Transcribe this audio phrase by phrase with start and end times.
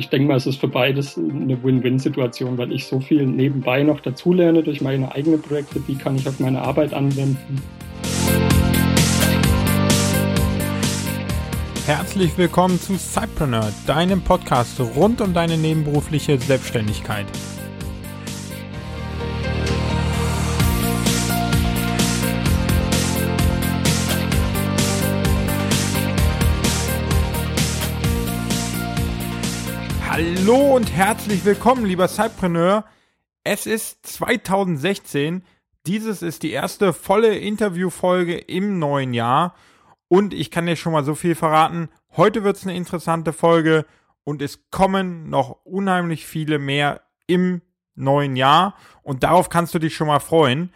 [0.00, 4.00] ich denke mal, es ist für beides eine Win-Win-Situation, weil ich so viel nebenbei noch
[4.00, 7.60] dazulerne durch meine eigenen Projekte, die kann ich auf meine Arbeit anwenden.
[11.84, 17.26] Herzlich willkommen zu Cypreneur, deinem Podcast rund um deine nebenberufliche Selbstständigkeit.
[30.40, 32.86] Hallo und herzlich willkommen, lieber Cypreneur.
[33.44, 35.44] Es ist 2016.
[35.86, 39.54] Dieses ist die erste volle Interviewfolge im neuen Jahr.
[40.08, 41.90] Und ich kann dir schon mal so viel verraten.
[42.16, 43.84] Heute wird es eine interessante Folge
[44.24, 47.60] und es kommen noch unheimlich viele mehr im
[47.94, 48.76] neuen Jahr.
[49.02, 50.72] Und darauf kannst du dich schon mal freuen.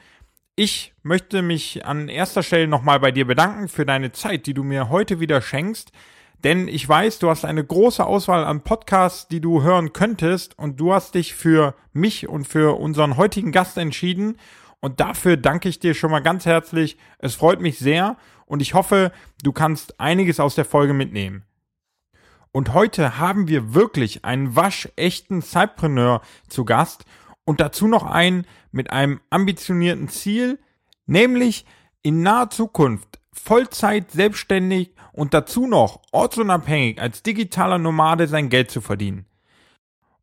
[0.57, 4.63] Ich möchte mich an erster Stelle nochmal bei dir bedanken für deine Zeit, die du
[4.63, 5.91] mir heute wieder schenkst.
[6.45, 10.79] Denn ich weiß, du hast eine große Auswahl an Podcasts, die du hören könntest und
[10.79, 14.37] du hast dich für mich und für unseren heutigen Gast entschieden.
[14.81, 16.99] Und dafür danke ich dir schon mal ganz herzlich.
[17.19, 19.11] Es freut mich sehr und ich hoffe,
[19.43, 21.45] du kannst einiges aus der Folge mitnehmen.
[22.53, 27.07] Und heute haben wir wirklich einen waschechten Cypreneur zu Gast
[27.47, 30.59] und dazu noch einen mit einem ambitionierten Ziel,
[31.07, 31.65] nämlich
[32.03, 38.81] in naher Zukunft Vollzeit selbstständig und dazu noch ortsunabhängig als digitaler Nomade sein Geld zu
[38.81, 39.27] verdienen.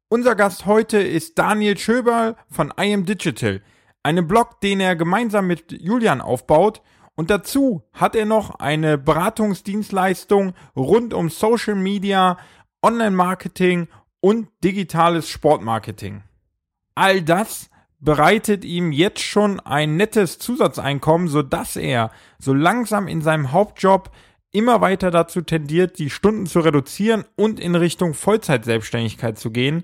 [0.10, 3.62] Unser Gast heute ist Daniel Schöberl von I Am Digital,
[4.04, 6.82] einem Blog, den er gemeinsam mit Julian aufbaut
[7.16, 12.38] und dazu hat er noch eine Beratungsdienstleistung rund um Social Media,
[12.84, 13.88] Online-Marketing
[14.20, 16.24] und digitales Sportmarketing.
[16.96, 17.70] All das
[18.00, 24.12] bereitet ihm jetzt schon ein nettes Zusatzeinkommen, sodass er so langsam in seinem Hauptjob
[24.52, 29.84] immer weiter dazu tendiert, die Stunden zu reduzieren und in Richtung Vollzeitselbstständigkeit zu gehen.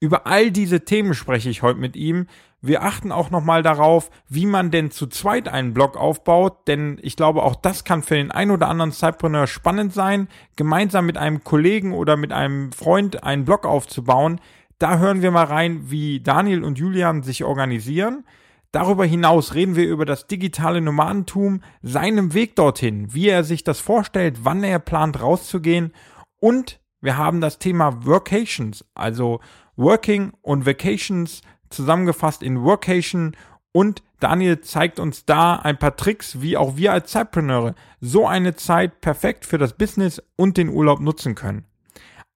[0.00, 2.26] Über all diese Themen spreche ich heute mit ihm.
[2.60, 7.16] Wir achten auch nochmal darauf, wie man denn zu zweit einen Blog aufbaut, denn ich
[7.16, 11.42] glaube, auch das kann für den ein oder anderen Cypreneur spannend sein, gemeinsam mit einem
[11.42, 14.40] Kollegen oder mit einem Freund einen Blog aufzubauen.
[14.78, 18.24] Da hören wir mal rein, wie Daniel und Julian sich organisieren.
[18.72, 23.80] Darüber hinaus reden wir über das digitale Nomadentum, seinem Weg dorthin, wie er sich das
[23.80, 25.92] vorstellt, wann er plant rauszugehen.
[26.40, 29.40] Und wir haben das Thema Workations, also
[29.76, 33.36] Working und Vacations zusammengefasst in Workation.
[33.72, 38.56] Und Daniel zeigt uns da ein paar Tricks, wie auch wir als Zeitpreneure so eine
[38.56, 41.66] Zeit perfekt für das Business und den Urlaub nutzen können.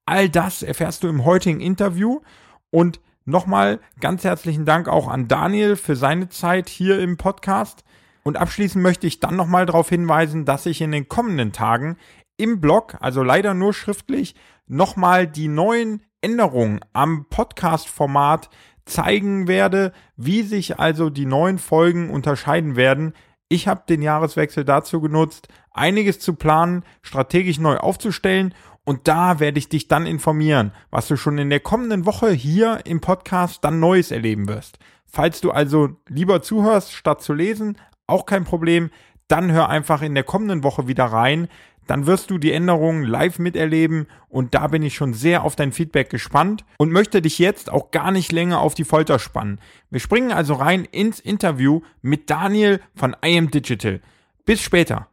[0.05, 2.21] All das erfährst du im heutigen Interview.
[2.71, 7.83] Und Nochmal ganz herzlichen Dank auch an Daniel für seine Zeit hier im Podcast.
[8.23, 11.97] Und abschließend möchte ich dann nochmal darauf hinweisen, dass ich in den kommenden Tagen
[12.37, 14.37] im Blog, also leider nur schriftlich,
[14.69, 18.49] nochmal die neuen Änderungen am Podcast-Format
[18.85, 23.13] zeigen werde, wie sich also die neuen Folgen unterscheiden werden.
[23.49, 28.55] Ich habe den Jahreswechsel dazu genutzt, einiges zu planen, strategisch neu aufzustellen
[28.87, 32.81] und da werde ich dich dann informieren, was du schon in der kommenden Woche hier
[32.85, 34.79] im Podcast dann Neues erleben wirst.
[35.05, 38.91] Falls du also lieber zuhörst, statt zu lesen, auch kein Problem,
[39.27, 41.49] dann hör einfach in der kommenden Woche wieder rein.
[41.89, 45.73] Dann wirst du die Änderungen live miterleben und da bin ich schon sehr auf dein
[45.73, 49.61] Feedback gespannt und möchte dich jetzt auch gar nicht länger auf die Folter spannen.
[49.91, 54.01] Wir springen also rein ins Interview mit Daniel von I Am Digital.
[54.45, 55.09] Bis später.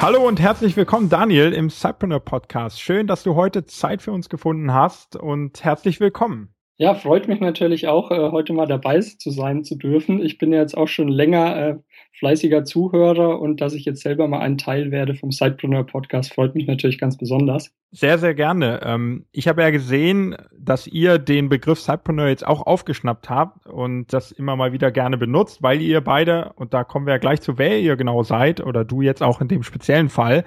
[0.00, 2.80] Hallo und herzlich willkommen, Daniel, im Cypreneur Podcast.
[2.80, 6.54] Schön, dass du heute Zeit für uns gefunden hast und herzlich willkommen.
[6.76, 10.24] Ja, freut mich natürlich auch, äh, heute mal dabei zu sein zu dürfen.
[10.24, 11.78] Ich bin ja jetzt auch schon länger äh,
[12.18, 16.54] fleißiger Zuhörer und dass ich jetzt selber mal ein Teil werde vom Sidepreneur Podcast, freut
[16.54, 17.70] mich natürlich ganz besonders.
[17.90, 18.80] Sehr, sehr gerne.
[18.84, 24.12] Ähm, ich habe ja gesehen, dass ihr den Begriff Sidepreneur jetzt auch aufgeschnappt habt und
[24.12, 27.40] das immer mal wieder gerne benutzt, weil ihr beide, und da kommen wir ja gleich
[27.40, 30.44] zu, wer ihr genau seid, oder du jetzt auch in dem speziellen Fall.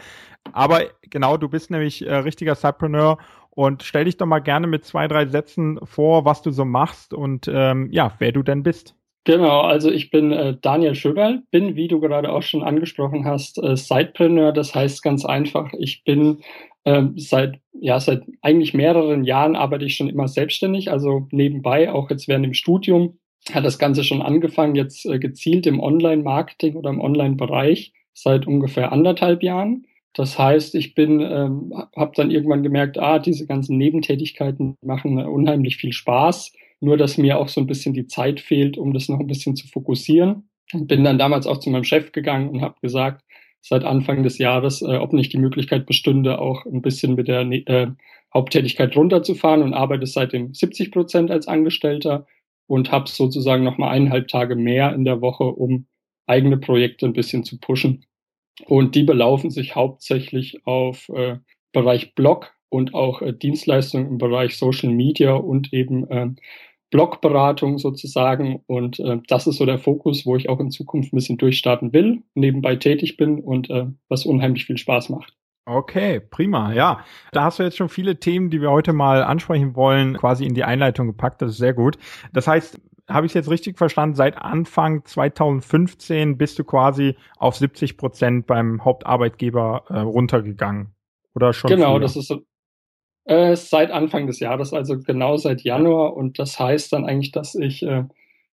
[0.54, 3.18] Aber genau, du bist nämlich äh, richtiger Sidepreneur
[3.50, 7.14] und stell dich doch mal gerne mit zwei, drei Sätzen vor, was du so machst
[7.14, 8.96] und ähm, ja, wer du denn bist.
[9.24, 13.62] Genau, also ich bin äh, Daniel Schöberl, bin, wie du gerade auch schon angesprochen hast,
[13.64, 14.52] äh, Sidepreneur.
[14.52, 16.40] Das heißt ganz einfach, ich bin
[16.86, 22.10] äh, seit, ja, seit eigentlich mehreren Jahren arbeite ich schon immer selbstständig, also nebenbei, auch
[22.10, 23.20] jetzt während dem Studium
[23.52, 28.92] hat das Ganze schon angefangen, jetzt äh, gezielt im Online-Marketing oder im Online-Bereich seit ungefähr
[28.92, 29.86] anderthalb Jahren.
[30.14, 35.78] Das heißt, ich bin, ähm, habe dann irgendwann gemerkt, ah, diese ganzen Nebentätigkeiten machen unheimlich
[35.78, 36.52] viel Spaß.
[36.82, 39.56] Nur, dass mir auch so ein bisschen die Zeit fehlt, um das noch ein bisschen
[39.56, 40.50] zu fokussieren.
[40.74, 43.24] Und bin dann damals auch zu meinem Chef gegangen und habe gesagt,
[43.62, 47.42] seit Anfang des Jahres, äh, ob nicht die Möglichkeit bestünde, auch ein bisschen mit der
[47.42, 47.88] äh,
[48.34, 52.26] Haupttätigkeit runterzufahren und arbeite seitdem 70 Prozent als Angestellter
[52.68, 55.88] und habe sozusagen nochmal eineinhalb Tage mehr in der Woche, um
[56.26, 58.06] eigene Projekte ein bisschen zu pushen.
[58.66, 61.38] Und die belaufen sich hauptsächlich auf äh,
[61.74, 66.30] Bereich Blog und auch äh, Dienstleistungen im Bereich Social Media und eben äh,
[66.92, 68.62] Blogberatung sozusagen.
[68.68, 71.94] Und äh, das ist so der Fokus, wo ich auch in Zukunft ein bisschen durchstarten
[71.94, 75.36] will, nebenbei tätig bin und äh, was unheimlich viel Spaß macht.
[75.66, 76.74] Okay, prima.
[76.74, 80.46] Ja, da hast du jetzt schon viele Themen, die wir heute mal ansprechen wollen, quasi
[80.46, 81.42] in die Einleitung gepackt.
[81.42, 81.98] Das ist sehr gut.
[82.34, 87.98] Das heißt, habe ich jetzt richtig verstanden, seit Anfang 2015 bist du quasi auf 70
[87.98, 90.94] Prozent beim Hauptarbeitgeber äh, runtergegangen.
[91.36, 91.70] Oder schon?
[91.70, 92.00] Genau, früher?
[92.02, 92.36] das ist
[93.32, 96.18] äh, seit Anfang des Jahres, also genau seit Januar.
[96.18, 98.04] Und das heißt dann eigentlich, dass ich äh,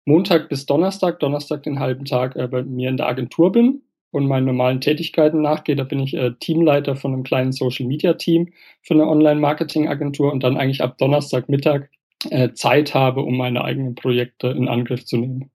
[0.04, 3.82] Montag bis Donnerstag, Donnerstag den halben Tag äh, bei mir in der Agentur bin
[4.12, 5.74] und meinen normalen Tätigkeiten nachgehe.
[5.74, 8.52] Da bin ich äh, Teamleiter von einem kleinen Social Media Team
[8.82, 11.88] für eine Online-Marketing-Agentur und dann eigentlich ab Donnerstagmittag
[12.30, 15.50] äh, Zeit habe, um meine eigenen Projekte in Angriff zu nehmen.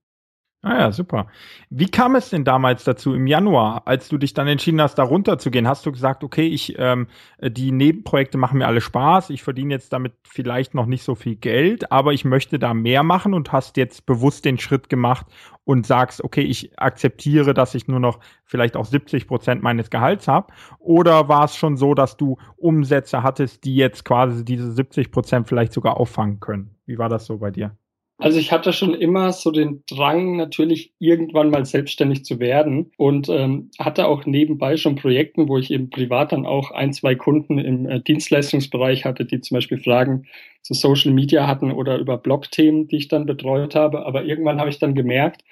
[0.66, 1.26] Ah ja, super.
[1.68, 5.02] Wie kam es denn damals dazu im Januar, als du dich dann entschieden hast, da
[5.02, 5.68] runterzugehen?
[5.68, 7.08] Hast du gesagt, okay, ich ähm,
[7.38, 11.36] die Nebenprojekte machen mir alle Spaß, ich verdiene jetzt damit vielleicht noch nicht so viel
[11.36, 15.26] Geld, aber ich möchte da mehr machen und hast jetzt bewusst den Schritt gemacht
[15.64, 20.28] und sagst, okay, ich akzeptiere, dass ich nur noch vielleicht auch 70 Prozent meines Gehalts
[20.28, 20.54] habe?
[20.78, 25.46] Oder war es schon so, dass du Umsätze hattest, die jetzt quasi diese 70 Prozent
[25.46, 26.74] vielleicht sogar auffangen können?
[26.86, 27.76] Wie war das so bei dir?
[28.18, 33.28] Also ich hatte schon immer so den Drang, natürlich irgendwann mal selbstständig zu werden und
[33.28, 37.58] ähm, hatte auch nebenbei schon Projekten, wo ich eben privat dann auch ein, zwei Kunden
[37.58, 40.26] im äh, Dienstleistungsbereich hatte, die zum Beispiel Fragen
[40.62, 44.06] zu Social Media hatten oder über Blog-Themen, die ich dann betreut habe.
[44.06, 45.42] Aber irgendwann habe ich dann gemerkt,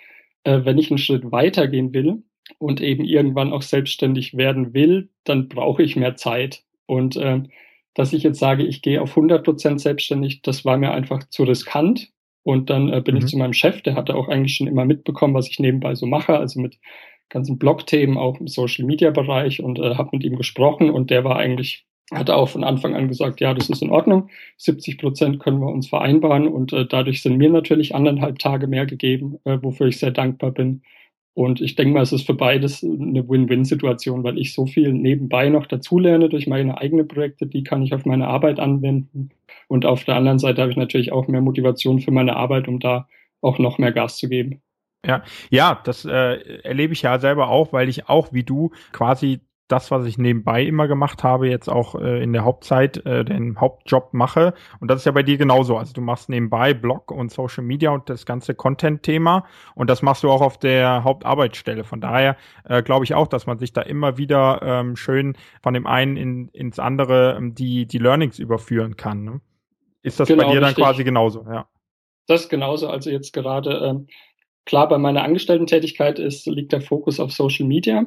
[0.44, 2.23] äh, wenn ich einen Schritt weitergehen will
[2.58, 6.62] und eben irgendwann auch selbstständig werden will, dann brauche ich mehr Zeit.
[6.87, 7.43] Und äh,
[7.94, 11.43] dass ich jetzt sage, ich gehe auf 100 Prozent selbstständig, das war mir einfach zu
[11.43, 12.12] riskant
[12.43, 13.21] und dann äh, bin mhm.
[13.21, 16.06] ich zu meinem Chef, der hatte auch eigentlich schon immer mitbekommen, was ich nebenbei so
[16.06, 16.79] mache, also mit
[17.29, 21.87] ganzen Blog-Themen, auch im Social-Media-Bereich und äh, habe mit ihm gesprochen und der war eigentlich,
[22.12, 24.29] hatte auch von Anfang an gesagt, ja, das ist in Ordnung,
[24.59, 28.87] 70 Prozent können wir uns vereinbaren und äh, dadurch sind mir natürlich anderthalb Tage mehr
[28.87, 30.83] gegeben, äh, wofür ich sehr dankbar bin.
[31.34, 35.49] Und ich denke mal, es ist für beides eine Win-Win-Situation, weil ich so viel nebenbei
[35.49, 39.31] noch dazulerne durch meine eigenen Projekte, die kann ich auf meine Arbeit anwenden.
[39.67, 42.81] Und auf der anderen Seite habe ich natürlich auch mehr Motivation für meine Arbeit, um
[42.81, 43.08] da
[43.40, 44.61] auch noch mehr Gas zu geben.
[45.06, 49.40] Ja, ja, das äh, erlebe ich ja selber auch, weil ich auch wie du quasi
[49.73, 53.59] das, was ich nebenbei immer gemacht habe, jetzt auch äh, in der Hauptzeit äh, den
[53.59, 54.53] Hauptjob mache.
[54.81, 55.79] Und das ist ja bei dir genauso.
[55.79, 59.47] Also du machst nebenbei Blog und Social Media und das ganze Content-Thema.
[59.75, 61.85] Und das machst du auch auf der Hauptarbeitsstelle.
[61.85, 65.73] Von daher äh, glaube ich auch, dass man sich da immer wieder ähm, schön von
[65.73, 69.25] dem einen in, ins andere ähm, die, die Learnings überführen kann.
[69.25, 69.41] Ne?
[70.03, 70.85] Ist das genau, bei dir dann richtig.
[70.85, 71.47] quasi genauso?
[71.49, 71.67] Ja.
[72.27, 72.89] Das ist genauso.
[72.89, 74.07] Also jetzt gerade ähm,
[74.67, 78.05] klar bei meiner Angestellten-Tätigkeit ist, liegt der Fokus auf Social Media.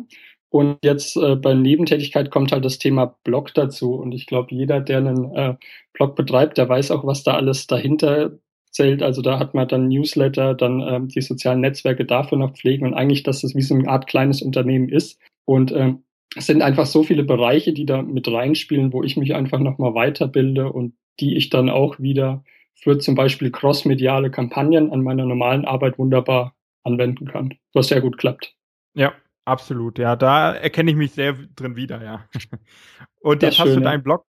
[0.55, 3.95] Und jetzt äh, bei Nebentätigkeit kommt halt das Thema Blog dazu.
[3.95, 5.55] Und ich glaube, jeder, der einen äh,
[5.91, 8.31] Blog betreibt, der weiß auch, was da alles dahinter
[8.71, 9.03] zählt.
[9.03, 12.93] Also da hat man dann Newsletter, dann ähm, die sozialen Netzwerke dafür noch pflegen und
[12.93, 15.19] eigentlich, dass das wie so eine Art kleines Unternehmen ist.
[15.43, 16.03] Und ähm,
[16.37, 19.93] es sind einfach so viele Bereiche, die da mit reinspielen, wo ich mich einfach nochmal
[19.93, 25.65] weiterbilde und die ich dann auch wieder für zum Beispiel crossmediale Kampagnen an meiner normalen
[25.65, 28.55] Arbeit wunderbar anwenden kann, was sehr gut klappt.
[28.93, 29.11] Ja,
[29.45, 32.25] Absolut, ja, da erkenne ich mich sehr drin wieder, ja.
[33.19, 34.25] Und jetzt hast du deinen Blog,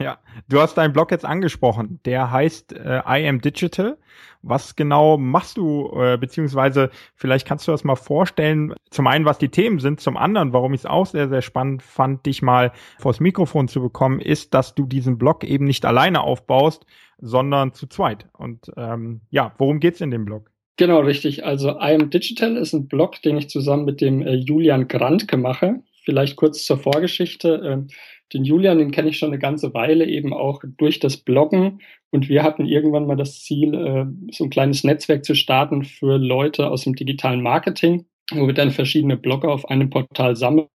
[0.00, 2.00] ja, du hast deinen Blog jetzt angesprochen.
[2.06, 3.98] Der heißt äh, I am Digital.
[4.42, 9.36] Was genau machst du, äh, beziehungsweise vielleicht kannst du das mal vorstellen, zum einen, was
[9.36, 12.72] die Themen sind, zum anderen, warum ich es auch sehr, sehr spannend fand, dich mal
[12.98, 16.86] vors Mikrofon zu bekommen, ist, dass du diesen Blog eben nicht alleine aufbaust,
[17.18, 18.26] sondern zu zweit.
[18.32, 20.49] Und ähm, ja, worum geht's in dem Blog?
[20.80, 21.44] Genau, richtig.
[21.44, 25.36] Also I am Digital ist ein Blog, den ich zusammen mit dem äh, Julian Grantke
[25.36, 25.82] mache.
[26.06, 27.60] Vielleicht kurz zur Vorgeschichte.
[27.62, 27.88] Ähm,
[28.32, 31.82] den Julian, den kenne ich schon eine ganze Weile eben auch durch das Bloggen.
[32.08, 36.16] Und wir hatten irgendwann mal das Ziel, äh, so ein kleines Netzwerk zu starten für
[36.16, 40.68] Leute aus dem digitalen Marketing, wo wir dann verschiedene Blogger auf einem Portal sammeln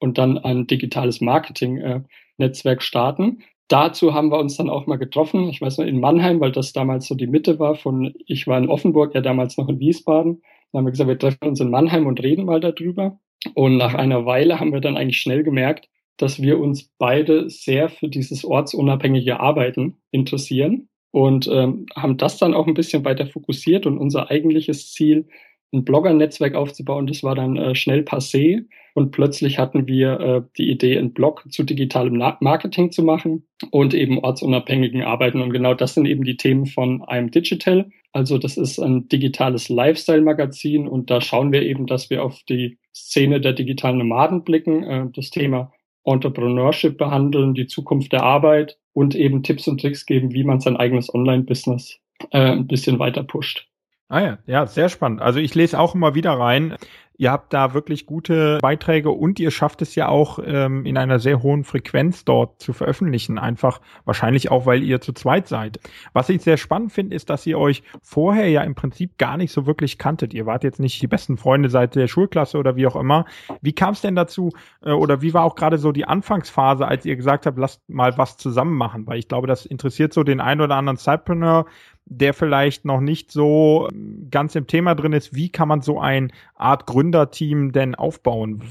[0.00, 5.48] und dann ein digitales Marketing-Netzwerk äh, starten dazu haben wir uns dann auch mal getroffen.
[5.48, 8.58] Ich weiß noch in Mannheim, weil das damals so die Mitte war von, ich war
[8.58, 10.42] in Offenburg, ja damals noch in Wiesbaden.
[10.72, 13.18] Dann haben wir gesagt, wir treffen uns in Mannheim und reden mal darüber.
[13.54, 17.88] Und nach einer Weile haben wir dann eigentlich schnell gemerkt, dass wir uns beide sehr
[17.88, 23.86] für dieses ortsunabhängige Arbeiten interessieren und ähm, haben das dann auch ein bisschen weiter fokussiert
[23.86, 25.28] und unser eigentliches Ziel,
[25.72, 28.64] ein Blogger-Netzwerk aufzubauen, das war dann äh, schnell passé
[28.98, 33.94] Und plötzlich hatten wir äh, die Idee, einen Blog zu digitalem Marketing zu machen und
[33.94, 35.40] eben ortsunabhängigen Arbeiten.
[35.40, 37.88] Und genau das sind eben die Themen von I'm Digital.
[38.10, 42.78] Also das ist ein digitales Lifestyle-Magazin und da schauen wir eben, dass wir auf die
[42.92, 49.14] Szene der digitalen Nomaden blicken, äh, das Thema Entrepreneurship behandeln, die Zukunft der Arbeit und
[49.14, 52.00] eben Tipps und Tricks geben, wie man sein eigenes Online-Business
[52.32, 53.68] äh, ein bisschen weiter pusht.
[54.10, 55.20] Ah ja, ja, sehr spannend.
[55.20, 56.76] Also ich lese auch immer wieder rein.
[57.20, 61.18] Ihr habt da wirklich gute Beiträge und ihr schafft es ja auch ähm, in einer
[61.18, 63.38] sehr hohen Frequenz dort zu veröffentlichen.
[63.38, 65.80] Einfach wahrscheinlich auch, weil ihr zu zweit seid.
[66.12, 69.52] Was ich sehr spannend finde, ist, dass ihr euch vorher ja im Prinzip gar nicht
[69.52, 70.32] so wirklich kanntet.
[70.32, 73.24] Ihr wart jetzt nicht die besten Freunde seit der Schulklasse oder wie auch immer.
[73.60, 77.04] Wie kam es denn dazu äh, oder wie war auch gerade so die Anfangsphase, als
[77.04, 79.08] ihr gesagt habt, lasst mal was zusammen machen?
[79.08, 81.66] Weil ich glaube, das interessiert so den einen oder anderen Sidepreneur,
[82.10, 86.00] der vielleicht noch nicht so ähm, ganz im Thema drin ist, wie kann man so
[86.00, 88.62] ein Art Gründerteam denn aufbauen?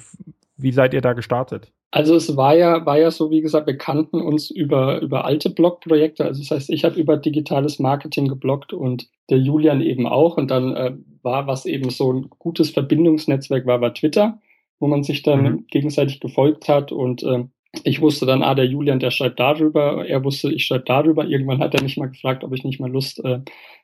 [0.57, 1.71] Wie seid ihr da gestartet?
[1.91, 5.49] Also es war ja, war ja so, wie gesagt, wir kannten uns über, über alte
[5.49, 6.25] Blogprojekte.
[6.25, 10.37] Also das heißt, ich habe über digitales Marketing gebloggt und der Julian eben auch.
[10.37, 14.39] Und dann äh, war, was eben so ein gutes Verbindungsnetzwerk war, war Twitter,
[14.79, 15.67] wo man sich dann mhm.
[15.67, 16.91] gegenseitig gefolgt hat.
[16.91, 17.45] Und äh,
[17.83, 20.05] ich wusste dann, ah, der Julian, der schreibt darüber.
[20.07, 21.25] Er wusste, ich schreibe darüber.
[21.25, 23.39] Irgendwann hat er mich mal gefragt, ob ich nicht mal Lust äh,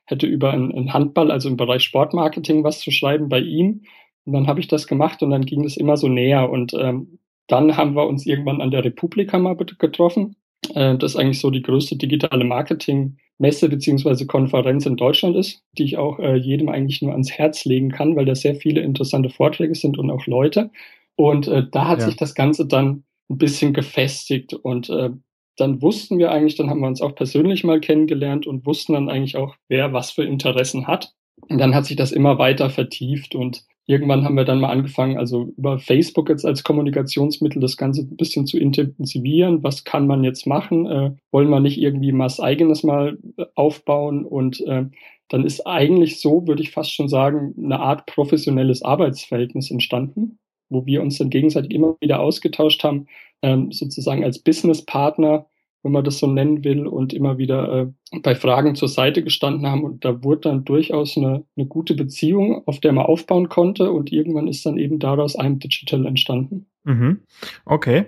[0.06, 3.82] hätte, über einen Handball, also im Bereich Sportmarketing, was zu schreiben bei ihm.
[4.24, 6.50] Und dann habe ich das gemacht und dann ging es immer so näher.
[6.50, 10.36] Und ähm, dann haben wir uns irgendwann an der Republika mal getroffen.
[10.74, 15.98] Äh, das eigentlich so die größte digitale Marketing-Messe beziehungsweise Konferenz in Deutschland ist, die ich
[15.98, 19.74] auch äh, jedem eigentlich nur ans Herz legen kann, weil da sehr viele interessante Vorträge
[19.74, 20.70] sind und auch Leute.
[21.16, 22.06] Und äh, da hat ja.
[22.06, 25.10] sich das Ganze dann ein bisschen gefestigt und äh,
[25.56, 29.08] dann wussten wir eigentlich, dann haben wir uns auch persönlich mal kennengelernt und wussten dann
[29.08, 31.12] eigentlich auch, wer was für Interessen hat.
[31.48, 35.18] Und dann hat sich das immer weiter vertieft und irgendwann haben wir dann mal angefangen,
[35.18, 39.62] also über Facebook jetzt als Kommunikationsmittel das Ganze ein bisschen zu intensivieren.
[39.62, 40.86] Was kann man jetzt machen?
[40.86, 44.24] Äh, wollen wir nicht irgendwie mal was eigenes mal äh, aufbauen?
[44.24, 44.86] Und äh,
[45.28, 50.86] dann ist eigentlich so, würde ich fast schon sagen, eine Art professionelles Arbeitsverhältnis entstanden wo
[50.86, 53.06] wir uns dann gegenseitig immer wieder ausgetauscht haben,
[53.42, 55.46] ähm, sozusagen als Businesspartner,
[55.82, 59.66] wenn man das so nennen will, und immer wieder äh, bei Fragen zur Seite gestanden
[59.66, 59.84] haben.
[59.84, 63.92] Und da wurde dann durchaus eine, eine gute Beziehung, auf der man aufbauen konnte.
[63.92, 66.66] Und irgendwann ist dann eben daraus ein Digital entstanden.
[66.84, 67.20] Mhm.
[67.64, 68.06] Okay.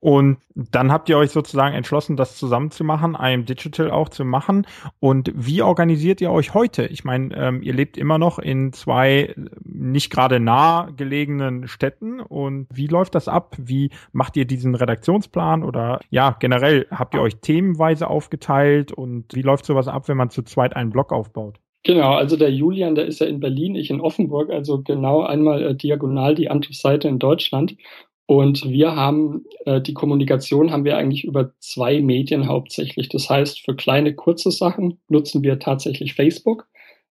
[0.00, 4.24] Und dann habt ihr euch sozusagen entschlossen, das zusammen zu machen, einem Digital auch zu
[4.24, 4.66] machen.
[5.00, 6.86] Und wie organisiert ihr euch heute?
[6.86, 12.20] Ich meine, ähm, ihr lebt immer noch in zwei nicht gerade nah gelegenen Städten.
[12.20, 13.56] Und wie läuft das ab?
[13.58, 15.64] Wie macht ihr diesen Redaktionsplan?
[15.64, 18.92] Oder ja, generell habt ihr euch themenweise aufgeteilt?
[18.92, 21.58] Und wie läuft sowas ab, wenn man zu zweit einen Blog aufbaut?
[21.84, 25.62] Genau, also der Julian, der ist ja in Berlin, ich in Offenburg, also genau einmal
[25.62, 27.76] äh, diagonal die andere Seite in Deutschland.
[28.30, 33.08] Und wir haben äh, die Kommunikation haben wir eigentlich über zwei Medien hauptsächlich.
[33.08, 36.68] Das heißt, für kleine, kurze Sachen nutzen wir tatsächlich Facebook,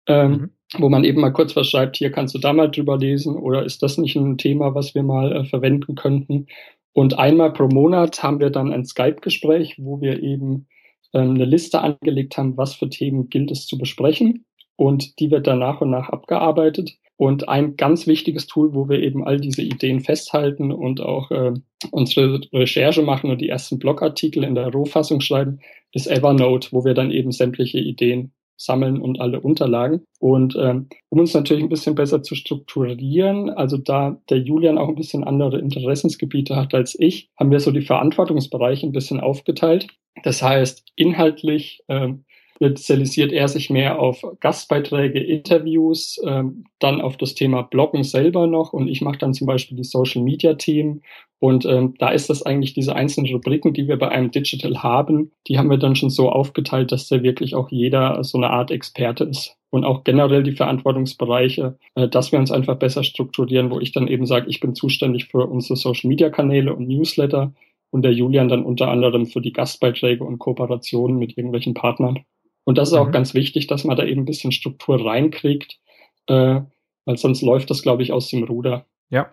[0.07, 0.49] ähm, mhm.
[0.79, 3.63] wo man eben mal kurz was schreibt, hier kannst du da mal drüber lesen oder
[3.63, 6.47] ist das nicht ein Thema, was wir mal äh, verwenden könnten.
[6.93, 10.65] Und einmal pro Monat haben wir dann ein Skype-Gespräch, wo wir eben
[11.13, 14.45] ähm, eine Liste angelegt haben, was für Themen gilt es zu besprechen.
[14.75, 16.97] Und die wird dann nach und nach abgearbeitet.
[17.15, 21.53] Und ein ganz wichtiges Tool, wo wir eben all diese Ideen festhalten und auch äh,
[21.91, 25.59] unsere Recherche machen und die ersten Blogartikel in der Rohfassung schreiben,
[25.91, 30.01] ist Evernote, wo wir dann eben sämtliche Ideen sammeln und alle Unterlagen.
[30.19, 34.87] Und ähm, um uns natürlich ein bisschen besser zu strukturieren, also da der Julian auch
[34.87, 39.87] ein bisschen andere Interessensgebiete hat als ich, haben wir so die Verantwortungsbereiche ein bisschen aufgeteilt.
[40.23, 42.25] Das heißt, inhaltlich ähm,
[42.55, 48.73] spezialisiert er sich mehr auf Gastbeiträge, Interviews, ähm, dann auf das Thema Bloggen selber noch.
[48.73, 51.01] Und ich mache dann zum Beispiel die Social Media Themen
[51.43, 55.33] und ähm, da ist das eigentlich diese einzelnen Rubriken, die wir bei einem Digital haben,
[55.45, 58.71] die haben wir dann schon so aufgeteilt, dass da wirklich auch jeder so eine Art
[58.71, 59.57] Experte ist.
[59.69, 64.07] Und auch generell die Verantwortungsbereiche, äh, dass wir uns einfach besser strukturieren, wo ich dann
[64.07, 67.53] eben sage, ich bin zuständig für unsere Social Media Kanäle und Newsletter.
[67.89, 72.19] Und der Julian dann unter anderem für die Gastbeiträge und Kooperationen mit irgendwelchen Partnern.
[72.65, 73.11] Und das ist auch mhm.
[73.11, 75.79] ganz wichtig, dass man da eben ein bisschen Struktur reinkriegt,
[76.27, 76.61] äh,
[77.05, 78.85] weil sonst läuft das, glaube ich, aus dem Ruder.
[79.09, 79.31] Ja.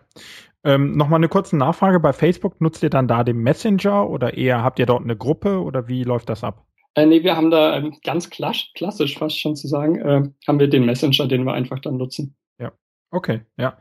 [0.63, 2.01] Ähm, Nochmal eine kurze Nachfrage.
[2.01, 5.63] Bei Facebook nutzt ihr dann da den Messenger oder eher habt ihr dort eine Gruppe
[5.63, 6.67] oder wie läuft das ab?
[6.95, 10.61] Äh, nee, wir haben da ähm, ganz klassisch, klassisch fast schon zu sagen, äh, haben
[10.61, 12.37] wir den Messenger, den wir einfach dann nutzen.
[12.59, 12.73] Ja.
[13.13, 13.79] Okay, ja.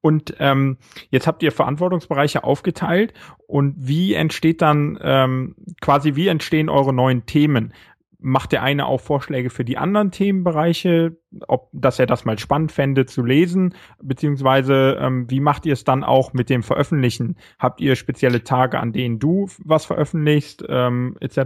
[0.00, 0.78] Und ähm,
[1.10, 3.14] jetzt habt ihr Verantwortungsbereiche aufgeteilt
[3.46, 7.74] und wie entsteht dann ähm, quasi, wie entstehen eure neuen Themen?
[8.22, 11.16] Macht der eine auch Vorschläge für die anderen Themenbereiche,
[11.48, 15.84] ob, dass er das mal spannend fände zu lesen, beziehungsweise ähm, wie macht ihr es
[15.84, 17.36] dann auch mit dem Veröffentlichen?
[17.58, 21.36] Habt ihr spezielle Tage, an denen du was veröffentlichst, ähm, etc.?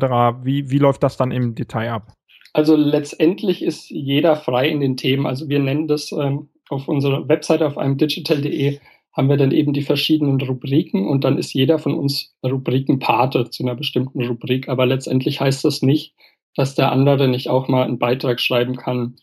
[0.42, 2.12] Wie, wie läuft das dann im Detail ab?
[2.52, 5.26] Also letztendlich ist jeder frei in den Themen.
[5.26, 8.78] Also wir nennen das ähm, auf unserer Webseite auf einem digital.de
[9.16, 13.62] haben wir dann eben die verschiedenen Rubriken und dann ist jeder von uns Rubrikenpate zu
[13.62, 14.68] einer bestimmten Rubrik.
[14.68, 16.14] Aber letztendlich heißt das nicht,
[16.57, 19.17] dass der andere nicht auch mal einen Beitrag schreiben kann.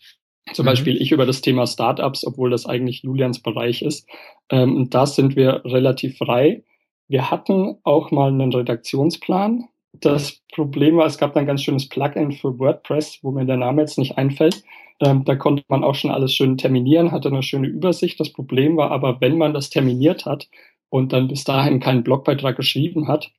[0.53, 0.67] Zum mhm.
[0.67, 4.07] Beispiel ich über das Thema Startups, obwohl das eigentlich Julians Bereich ist.
[4.49, 6.63] Ähm, und da sind wir relativ frei.
[7.07, 9.65] Wir hatten auch mal einen Redaktionsplan.
[9.93, 13.81] Das Problem war, es gab ein ganz schönes Plugin für WordPress, wo mir der Name
[13.81, 14.63] jetzt nicht einfällt.
[14.99, 18.19] Ähm, da konnte man auch schon alles schön terminieren, hatte eine schöne Übersicht.
[18.19, 20.49] Das Problem war aber, wenn man das terminiert hat
[20.89, 23.31] und dann bis dahin keinen Blogbeitrag geschrieben hat,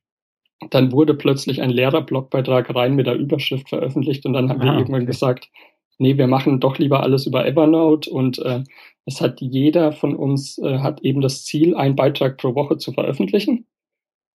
[0.70, 4.64] dann wurde plötzlich ein leerer Blogbeitrag rein mit der Überschrift veröffentlicht und dann haben ah,
[4.64, 5.06] wir irgendwann okay.
[5.06, 5.50] gesagt,
[5.98, 8.62] nee, wir machen doch lieber alles über Evernote und äh,
[9.06, 12.92] es hat jeder von uns äh, hat eben das Ziel, einen Beitrag pro Woche zu
[12.92, 13.66] veröffentlichen,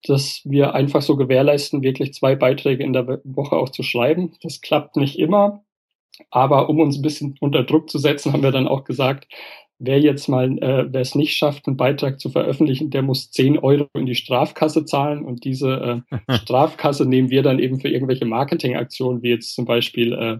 [0.03, 4.33] dass wir einfach so gewährleisten, wirklich zwei Beiträge in der Woche auch zu schreiben.
[4.41, 5.63] Das klappt nicht immer,
[6.29, 9.27] aber um uns ein bisschen unter Druck zu setzen, haben wir dann auch gesagt,
[9.79, 13.57] wer jetzt mal, äh, wer es nicht schafft, einen Beitrag zu veröffentlichen, der muss 10
[13.59, 18.25] Euro in die Strafkasse zahlen und diese äh, Strafkasse nehmen wir dann eben für irgendwelche
[18.25, 20.37] Marketingaktionen, wie jetzt zum Beispiel äh,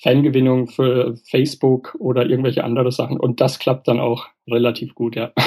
[0.00, 3.18] Fangewinnung für Facebook oder irgendwelche andere Sachen.
[3.18, 5.32] Und das klappt dann auch relativ gut, ja.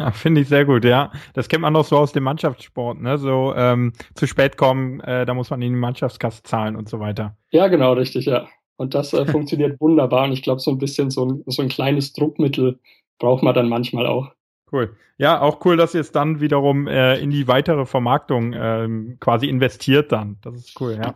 [0.00, 1.10] Ja, finde ich sehr gut, ja.
[1.34, 3.18] Das kennt man noch so aus dem Mannschaftssport, ne?
[3.18, 7.00] So ähm, zu spät kommen, äh, da muss man in die Mannschaftskasse zahlen und so
[7.00, 7.36] weiter.
[7.50, 8.46] Ja, genau, richtig, ja.
[8.78, 10.24] Und das äh, funktioniert wunderbar.
[10.24, 12.78] Und ich glaube, so ein bisschen so ein, so ein kleines Druckmittel
[13.18, 14.30] braucht man dann manchmal auch.
[14.72, 14.96] Cool.
[15.16, 19.48] Ja, auch cool, dass ihr es dann wiederum äh, in die weitere Vermarktung ähm, quasi
[19.48, 20.36] investiert dann.
[20.42, 21.12] Das ist cool, ja.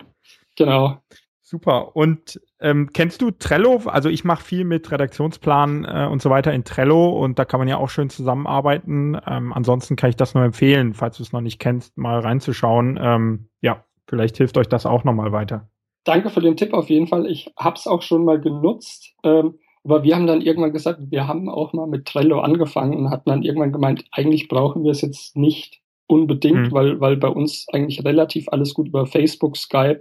[0.57, 0.99] Genau.
[1.41, 1.95] Super.
[1.95, 3.83] Und ähm, kennst du Trello?
[3.87, 7.61] Also ich mache viel mit Redaktionsplan äh, und so weiter in Trello und da kann
[7.61, 9.17] man ja auch schön zusammenarbeiten.
[9.25, 12.99] Ähm, ansonsten kann ich das nur empfehlen, falls du es noch nicht kennst, mal reinzuschauen.
[13.01, 15.69] Ähm, ja, vielleicht hilft euch das auch nochmal weiter
[16.05, 17.27] danke für den Tipp auf jeden Fall.
[17.27, 19.15] Ich habe es auch schon mal genutzt.
[19.25, 23.11] Ähm, aber wir haben dann irgendwann gesagt, wir haben auch mal mit Trello angefangen und
[23.11, 26.73] hatten dann irgendwann gemeint, eigentlich brauchen wir es jetzt nicht unbedingt, mhm.
[26.73, 30.01] weil, weil bei uns eigentlich relativ alles gut über Facebook, Skype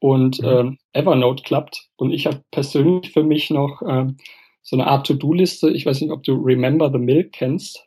[0.00, 0.48] und mhm.
[0.48, 1.88] ähm, Evernote klappt.
[1.96, 4.16] Und ich habe persönlich für mich noch ähm,
[4.62, 5.70] so eine Art To-Do-Liste.
[5.70, 7.86] Ich weiß nicht, ob du Remember the Milk kennst.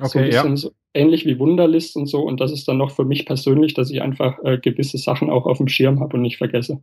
[0.00, 0.56] Okay, so ja.
[0.56, 2.22] So, ähnlich wie Wunderlist und so.
[2.22, 5.46] Und das ist dann noch für mich persönlich, dass ich einfach äh, gewisse Sachen auch
[5.46, 6.82] auf dem Schirm habe und nicht vergesse.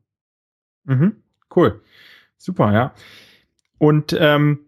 [0.85, 1.17] Mhm,
[1.55, 1.81] cool.
[2.37, 2.93] Super, ja.
[3.77, 4.59] Und ähm,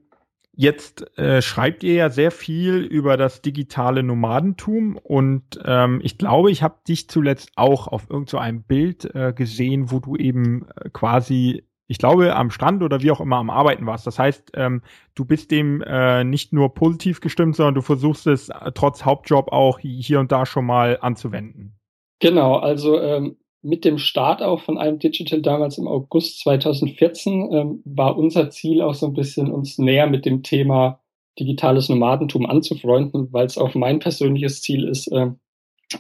[0.56, 6.52] jetzt äh, schreibt ihr ja sehr viel über das digitale Nomadentum und ähm, ich glaube,
[6.52, 10.90] ich habe dich zuletzt auch auf irgendeinem so Bild äh, gesehen, wo du eben äh,
[10.92, 14.08] quasi ich glaube, am Strand oder wie auch immer am Arbeiten warst.
[14.08, 14.82] Das heißt, ähm,
[15.14, 19.52] du bist dem äh, nicht nur positiv gestimmt, sondern du versuchst es äh, trotz Hauptjob
[19.52, 21.76] auch hier und da schon mal anzuwenden.
[22.20, 27.82] Genau, also ähm, mit dem Start auch von einem Digital damals im August 2014 ähm,
[27.86, 31.02] war unser Ziel auch so ein bisschen uns näher mit dem Thema
[31.40, 35.32] digitales Nomadentum anzufreunden, weil es auch mein persönliches Ziel ist, äh,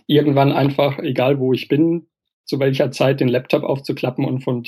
[0.08, 2.08] irgendwann einfach, egal wo ich bin,
[2.46, 4.64] zu welcher Zeit den Laptop aufzuklappen und von,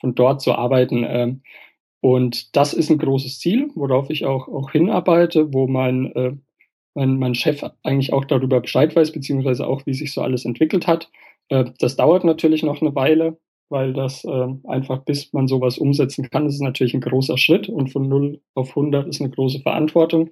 [0.00, 1.04] von dort zu arbeiten.
[1.06, 1.42] Ähm,
[2.00, 6.32] und das ist ein großes Ziel, worauf ich auch, auch hinarbeite, wo mein, äh,
[6.94, 10.86] mein, mein Chef eigentlich auch darüber Bescheid weiß, beziehungsweise auch, wie sich so alles entwickelt
[10.86, 11.10] hat.
[11.48, 16.30] Äh, das dauert natürlich noch eine Weile, weil das äh, einfach, bis man sowas umsetzen
[16.30, 20.30] kann, ist natürlich ein großer Schritt und von 0 auf 100 ist eine große Verantwortung.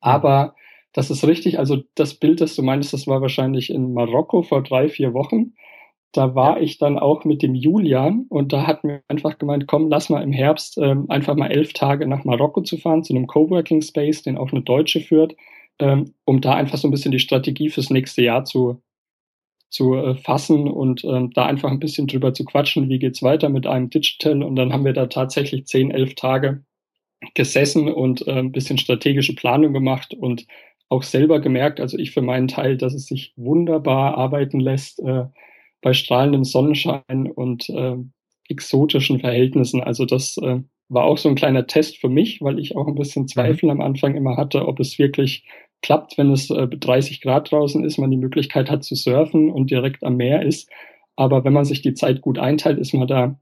[0.00, 0.54] Aber
[0.94, 1.58] das ist richtig.
[1.58, 5.52] Also das Bild, das du meinst, das war wahrscheinlich in Marokko vor drei, vier Wochen
[6.14, 9.88] da war ich dann auch mit dem Julian und da hatten wir einfach gemeint, komm,
[9.88, 13.26] lass mal im Herbst ähm, einfach mal elf Tage nach Marokko zu fahren, zu einem
[13.26, 15.34] Coworking Space, den auch eine Deutsche führt,
[15.80, 18.80] ähm, um da einfach so ein bisschen die Strategie fürs nächste Jahr zu,
[19.70, 23.48] zu äh, fassen und ähm, da einfach ein bisschen drüber zu quatschen, wie geht's weiter
[23.48, 24.44] mit einem Digital.
[24.44, 26.64] Und dann haben wir da tatsächlich zehn, elf Tage
[27.34, 30.46] gesessen und äh, ein bisschen strategische Planung gemacht und
[30.88, 35.24] auch selber gemerkt, also ich für meinen Teil, dass es sich wunderbar arbeiten lässt, äh,
[35.84, 37.96] bei strahlendem Sonnenschein und äh,
[38.48, 39.82] exotischen Verhältnissen.
[39.82, 42.94] Also das äh, war auch so ein kleiner Test für mich, weil ich auch ein
[42.94, 43.72] bisschen Zweifel mhm.
[43.72, 45.44] am Anfang immer hatte, ob es wirklich
[45.82, 49.70] klappt, wenn es äh, 30 Grad draußen ist, man die Möglichkeit hat zu surfen und
[49.70, 50.70] direkt am Meer ist.
[51.16, 53.38] Aber wenn man sich die Zeit gut einteilt, ist man da,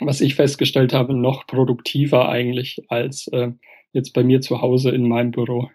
[0.00, 3.52] was ich festgestellt habe, noch produktiver eigentlich als äh,
[3.92, 5.70] jetzt bei mir zu Hause in meinem Büro.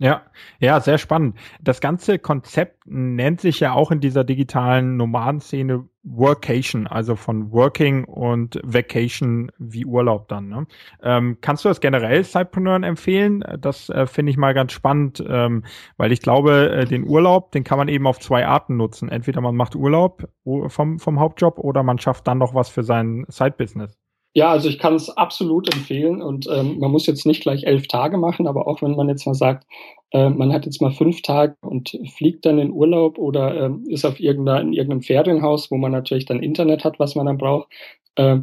[0.00, 0.22] Ja,
[0.60, 1.36] ja, sehr spannend.
[1.60, 8.04] Das ganze Konzept nennt sich ja auch in dieser digitalen Nomadenszene Workation, also von Working
[8.04, 10.48] und Vacation wie Urlaub dann.
[10.48, 10.66] Ne?
[11.02, 13.42] Ähm, kannst du das generell Sidepreneuren empfehlen?
[13.58, 15.64] Das äh, finde ich mal ganz spannend, ähm,
[15.96, 19.08] weil ich glaube, äh, den Urlaub, den kann man eben auf zwei Arten nutzen.
[19.08, 20.28] Entweder man macht Urlaub
[20.68, 23.98] vom, vom Hauptjob oder man schafft dann noch was für sein Side-Business.
[24.34, 27.88] Ja, also ich kann es absolut empfehlen und ähm, man muss jetzt nicht gleich elf
[27.88, 29.66] Tage machen, aber auch wenn man jetzt mal sagt,
[30.12, 34.04] äh, man hat jetzt mal fünf Tage und fliegt dann in Urlaub oder äh, ist
[34.04, 37.68] auf irgendeiner, in irgendeinem Ferienhaus, wo man natürlich dann Internet hat, was man dann braucht,
[38.16, 38.38] äh,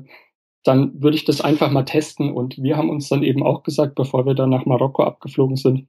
[0.63, 3.95] dann würde ich das einfach mal testen und wir haben uns dann eben auch gesagt,
[3.95, 5.87] bevor wir dann nach Marokko abgeflogen sind,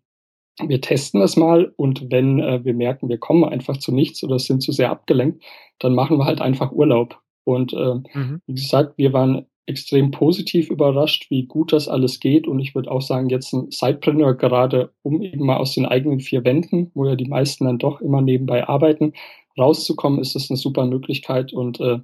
[0.64, 4.38] wir testen das mal und wenn äh, wir merken, wir kommen einfach zu nichts oder
[4.38, 5.42] sind zu sehr abgelenkt,
[5.78, 7.20] dann machen wir halt einfach Urlaub.
[7.44, 8.40] Und äh, mhm.
[8.46, 12.46] wie gesagt, wir waren extrem positiv überrascht, wie gut das alles geht.
[12.46, 16.20] Und ich würde auch sagen, jetzt ein Sidepreneur gerade, um eben mal aus den eigenen
[16.20, 19.12] vier Wänden, wo ja die meisten dann doch immer nebenbei arbeiten,
[19.58, 21.52] rauszukommen, ist das eine super Möglichkeit.
[21.52, 21.98] Und äh,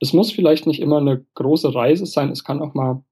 [0.00, 2.30] es muss vielleicht nicht immer eine große Reise sein.
[2.30, 3.02] Es kann auch mal,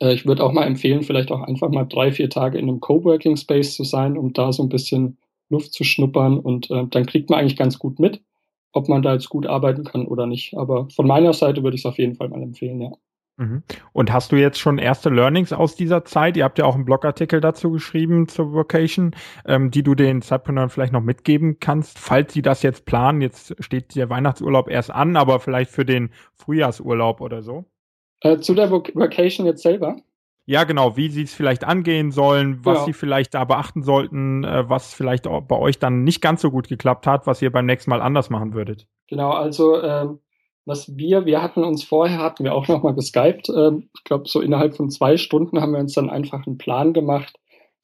[0.00, 2.80] äh, ich würde auch mal empfehlen, vielleicht auch einfach mal drei, vier Tage in einem
[2.80, 5.18] Coworking Space zu sein, um da so ein bisschen
[5.50, 6.40] Luft zu schnuppern.
[6.40, 8.22] Und äh, dann kriegt man eigentlich ganz gut mit,
[8.72, 10.56] ob man da jetzt gut arbeiten kann oder nicht.
[10.56, 12.92] Aber von meiner Seite würde ich es auf jeden Fall mal empfehlen, ja.
[13.38, 13.62] Mhm.
[13.92, 16.36] Und hast du jetzt schon erste Learnings aus dieser Zeit?
[16.36, 20.70] Ihr habt ja auch einen Blogartikel dazu geschrieben zur Vocation, ähm, die du den Zeitpreneuren
[20.70, 23.20] vielleicht noch mitgeben kannst, falls sie das jetzt planen.
[23.20, 27.66] Jetzt steht der Weihnachtsurlaub erst an, aber vielleicht für den Frühjahrsurlaub oder so.
[28.20, 29.96] Äh, zu der Vocation jetzt selber?
[30.48, 32.84] Ja, genau, wie sie es vielleicht angehen sollen, was ja.
[32.84, 36.52] sie vielleicht da beachten sollten, äh, was vielleicht auch bei euch dann nicht ganz so
[36.52, 38.86] gut geklappt hat, was ihr beim nächsten Mal anders machen würdet.
[39.08, 40.20] Genau, also ähm,
[40.66, 43.48] was wir, wir hatten uns vorher, hatten wir auch nochmal geskypt.
[43.48, 46.92] Äh, ich glaube, so innerhalb von zwei Stunden haben wir uns dann einfach einen Plan
[46.92, 47.38] gemacht,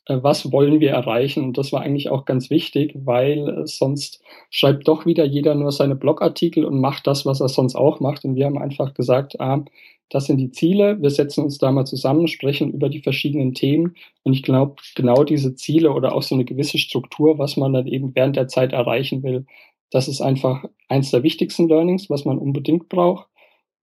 [0.06, 1.44] äh, was wollen wir erreichen.
[1.44, 5.72] Und das war eigentlich auch ganz wichtig, weil äh, sonst schreibt doch wieder jeder nur
[5.72, 8.24] seine Blogartikel und macht das, was er sonst auch macht.
[8.24, 9.64] Und wir haben einfach gesagt, ah,
[10.10, 11.00] das sind die Ziele.
[11.00, 13.94] Wir setzen uns da mal zusammen, sprechen über die verschiedenen Themen.
[14.24, 17.86] Und ich glaube, genau diese Ziele oder auch so eine gewisse Struktur, was man dann
[17.86, 19.46] eben während der Zeit erreichen will,
[19.92, 23.28] das ist einfach eins der wichtigsten Learnings, was man unbedingt braucht.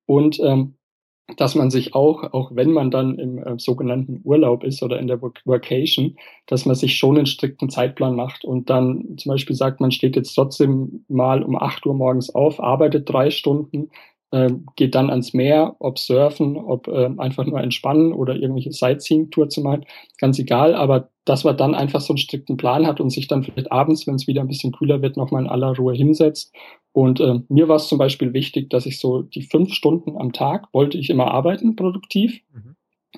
[0.06, 0.76] Und ähm,
[1.38, 5.08] dass man sich auch, auch wenn man dann im äh, sogenannten Urlaub ist oder in
[5.08, 6.18] der Vacation,
[6.48, 10.16] dass man sich schon einen strikten Zeitplan macht und dann zum Beispiel sagt, man steht
[10.16, 13.92] jetzt trotzdem mal um acht Uhr morgens auf, arbeitet drei Stunden,
[14.76, 19.62] geht dann ans Meer, ob surfen, ob äh, einfach nur entspannen oder irgendwelche Sightseeing-Tour zu
[19.62, 19.86] machen,
[20.20, 23.44] ganz egal, aber dass man dann einfach so einen strikten Plan hat und sich dann
[23.44, 26.54] vielleicht abends, wenn es wieder ein bisschen kühler wird, nochmal in aller Ruhe hinsetzt.
[26.92, 30.32] Und äh, mir war es zum Beispiel wichtig, dass ich so die fünf Stunden am
[30.34, 32.42] Tag wollte ich immer arbeiten, produktiv.
[32.54, 32.76] Mhm.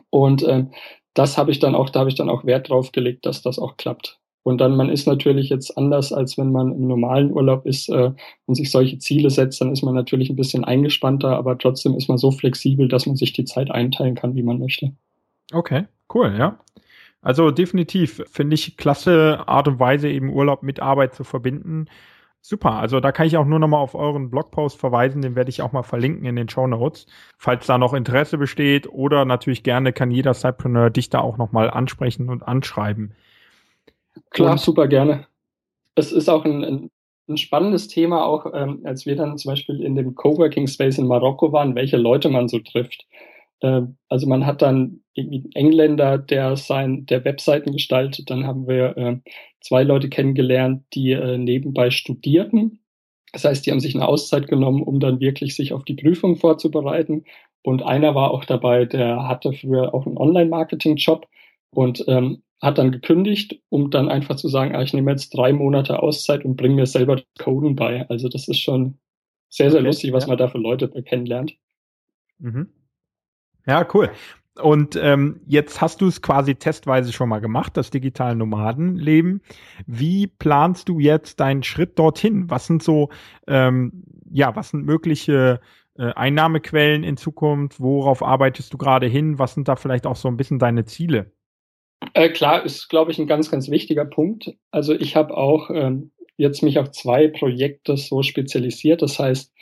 [0.10, 0.66] Und äh,
[1.14, 3.60] das habe ich dann auch, da habe ich dann auch Wert drauf gelegt, dass das
[3.60, 4.21] auch klappt.
[4.44, 8.12] Und dann, man ist natürlich jetzt anders, als wenn man im normalen Urlaub ist äh,
[8.48, 12.08] und sich solche Ziele setzt, dann ist man natürlich ein bisschen eingespannter, aber trotzdem ist
[12.08, 14.94] man so flexibel, dass man sich die Zeit einteilen kann, wie man möchte.
[15.54, 16.60] Okay, cool, ja.
[17.22, 21.86] Also definitiv finde ich klasse Art und Weise, eben Urlaub mit Arbeit zu verbinden.
[22.44, 25.62] Super, also da kann ich auch nur nochmal auf euren Blogpost verweisen, den werde ich
[25.62, 27.06] auch mal verlinken in den Show Notes,
[27.38, 31.70] falls da noch Interesse besteht oder natürlich gerne kann jeder Sidepreneur dich da auch nochmal
[31.70, 33.14] ansprechen und anschreiben.
[34.30, 35.28] Klar, und, super gerne.
[35.96, 36.92] Es ist auch ein, ein,
[37.30, 41.08] ein spannendes Thema, auch ähm, als wir dann zum Beispiel in dem Coworking Space in
[41.08, 43.06] Marokko waren, welche Leute man so trifft.
[43.62, 48.30] Äh, also man hat dann irgendwie einen Engländer, der sein, der Webseiten gestaltet.
[48.30, 49.18] Dann haben wir äh,
[49.62, 52.80] zwei Leute kennengelernt, die äh, nebenbei studierten.
[53.34, 56.36] Das heißt, die haben sich eine Auszeit genommen, um dann wirklich sich auf die Prüfung
[56.36, 57.24] vorzubereiten.
[57.64, 61.28] Und einer war auch dabei, der hatte früher auch einen Online-Marketing-Job
[61.74, 65.52] und ähm, hat dann gekündigt, um dann einfach zu sagen, ah, ich nehme jetzt drei
[65.52, 68.08] Monate Auszeit und bringe mir selber Coden bei.
[68.08, 69.00] Also das ist schon
[69.50, 70.30] sehr, sehr okay, lustig, was ja.
[70.30, 71.56] man da für Leute kennenlernt.
[72.38, 72.70] Mhm.
[73.66, 74.12] Ja, cool.
[74.62, 79.42] Und ähm, jetzt hast du es quasi testweise schon mal gemacht, das digitale Nomadenleben.
[79.88, 82.50] Wie planst du jetzt deinen Schritt dorthin?
[82.50, 83.10] Was sind so,
[83.48, 85.62] ähm, ja, was sind mögliche
[85.98, 87.80] äh, Einnahmequellen in Zukunft?
[87.80, 89.40] Worauf arbeitest du gerade hin?
[89.40, 91.32] Was sind da vielleicht auch so ein bisschen deine Ziele?
[92.14, 94.54] Äh, klar, ist, glaube ich, ein ganz, ganz wichtiger Punkt.
[94.72, 99.02] Also ich habe auch ähm, jetzt mich auf zwei Projekte so spezialisiert.
[99.02, 99.54] Das heißt,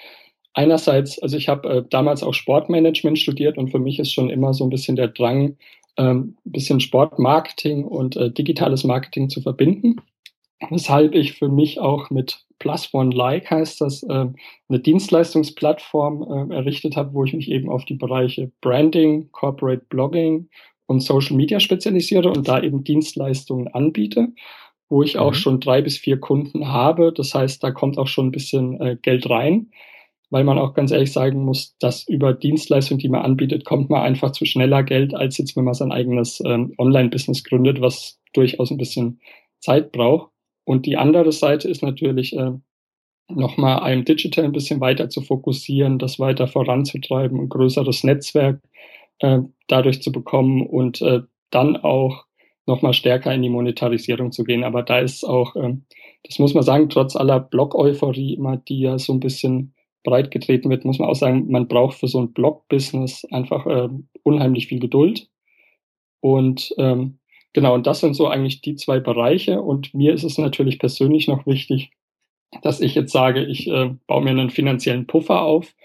[0.54, 4.54] einerseits, also ich habe äh, damals auch Sportmanagement studiert und für mich ist schon immer
[4.54, 5.58] so ein bisschen der Drang,
[5.98, 9.98] ähm, ein bisschen Sportmarketing und äh, digitales Marketing zu verbinden.
[10.70, 14.28] Weshalb ich für mich auch mit Plus One Like heißt das, äh,
[14.68, 20.50] eine Dienstleistungsplattform äh, errichtet habe, wo ich mich eben auf die Bereiche Branding, Corporate Blogging
[20.90, 24.30] und Social Media spezialisiere und da eben Dienstleistungen anbiete.
[24.92, 25.36] wo ich auch mhm.
[25.36, 27.14] schon drei bis vier Kunden habe.
[27.14, 29.70] Das heißt, da kommt auch schon ein bisschen äh, Geld rein,
[30.32, 34.02] weil man auch ganz ehrlich sagen muss, dass über Dienstleistungen, die man anbietet, kommt man
[34.02, 38.72] einfach zu schneller Geld, als jetzt, wenn man sein eigenes ähm, Online-Business gründet, was durchaus
[38.72, 39.20] ein bisschen
[39.60, 40.32] Zeit braucht.
[40.66, 42.54] Und die andere Seite ist natürlich, äh,
[43.28, 48.60] nochmal einem Digital ein bisschen weiter zu fokussieren, das weiter voranzutreiben, ein größeres Netzwerk
[49.20, 52.26] äh, dadurch zu bekommen und äh, dann auch
[52.66, 54.64] nochmal stärker in die Monetarisierung zu gehen.
[54.64, 55.76] Aber da ist auch, äh,
[56.24, 60.70] das muss man sagen, trotz aller Blog-Euphorie immer, die ja so ein bisschen breit getreten
[60.70, 63.90] wird, muss man auch sagen, man braucht für so ein Blog-Business einfach äh,
[64.24, 65.28] unheimlich viel Geduld.
[66.22, 67.20] Und ähm,
[67.54, 69.62] genau, und das sind so eigentlich die zwei Bereiche.
[69.62, 71.92] Und mir ist es natürlich persönlich noch wichtig,
[72.62, 75.76] dass ich jetzt sage, ich äh, baue mir einen finanziellen Puffer auf,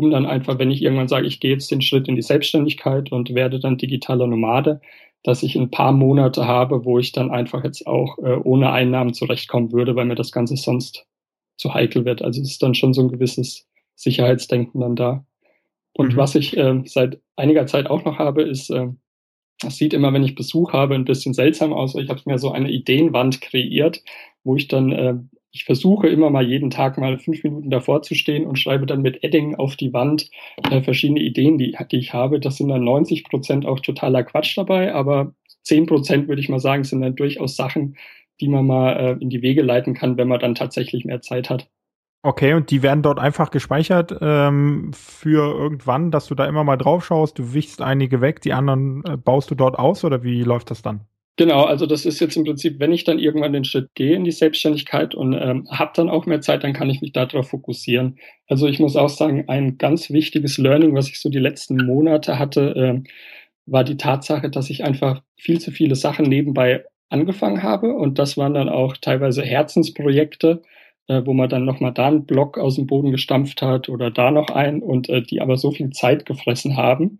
[0.00, 3.12] um dann einfach, wenn ich irgendwann sage, ich gehe jetzt den Schritt in die Selbstständigkeit
[3.12, 4.80] und werde dann digitaler Nomade,
[5.22, 9.12] dass ich ein paar Monate habe, wo ich dann einfach jetzt auch äh, ohne Einnahmen
[9.12, 11.06] zurechtkommen würde, weil mir das Ganze sonst
[11.58, 12.22] zu heikel wird.
[12.22, 15.26] Also es ist dann schon so ein gewisses Sicherheitsdenken dann da.
[15.92, 16.16] Und mhm.
[16.16, 18.88] was ich äh, seit einiger Zeit auch noch habe, ist, äh,
[19.60, 21.94] das sieht immer, wenn ich Besuch habe, ein bisschen seltsam aus.
[21.94, 24.02] Ich habe mir so eine Ideenwand kreiert,
[24.44, 25.14] wo ich dann äh,
[25.52, 29.02] ich versuche immer mal jeden Tag mal fünf Minuten davor zu stehen und schreibe dann
[29.02, 30.30] mit Edding auf die Wand
[30.70, 32.38] äh, verschiedene Ideen, die, die ich habe.
[32.38, 35.34] Das sind dann 90 Prozent auch totaler Quatsch dabei, aber
[35.64, 37.96] 10 Prozent würde ich mal sagen, sind dann durchaus Sachen,
[38.40, 41.50] die man mal äh, in die Wege leiten kann, wenn man dann tatsächlich mehr Zeit
[41.50, 41.68] hat.
[42.22, 46.76] Okay, und die werden dort einfach gespeichert ähm, für irgendwann, dass du da immer mal
[46.76, 50.42] drauf schaust, du wichst einige weg, die anderen äh, baust du dort aus oder wie
[50.42, 51.06] läuft das dann?
[51.40, 54.24] Genau, also das ist jetzt im Prinzip, wenn ich dann irgendwann den Schritt gehe in
[54.24, 58.18] die Selbstständigkeit und ähm, habe dann auch mehr Zeit, dann kann ich mich darauf fokussieren.
[58.46, 62.38] Also ich muss auch sagen, ein ganz wichtiges Learning, was ich so die letzten Monate
[62.38, 63.10] hatte, äh,
[63.64, 68.36] war die Tatsache, dass ich einfach viel zu viele Sachen nebenbei angefangen habe und das
[68.36, 70.60] waren dann auch teilweise Herzensprojekte,
[71.08, 74.30] äh, wo man dann nochmal da einen Block aus dem Boden gestampft hat oder da
[74.30, 77.18] noch einen und äh, die aber so viel Zeit gefressen haben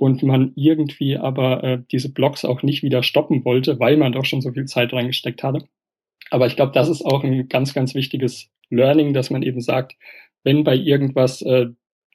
[0.00, 4.24] und man irgendwie aber äh, diese Blogs auch nicht wieder stoppen wollte, weil man doch
[4.24, 5.66] schon so viel Zeit reingesteckt hatte.
[6.30, 9.96] Aber ich glaube, das ist auch ein ganz, ganz wichtiges Learning, dass man eben sagt,
[10.42, 11.66] wenn bei irgendwas äh,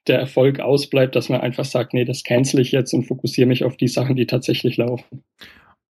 [0.08, 3.64] der Erfolg ausbleibt, dass man einfach sagt, nee, das cancel ich jetzt und fokussiere mich
[3.64, 5.24] auf die Sachen, die tatsächlich laufen.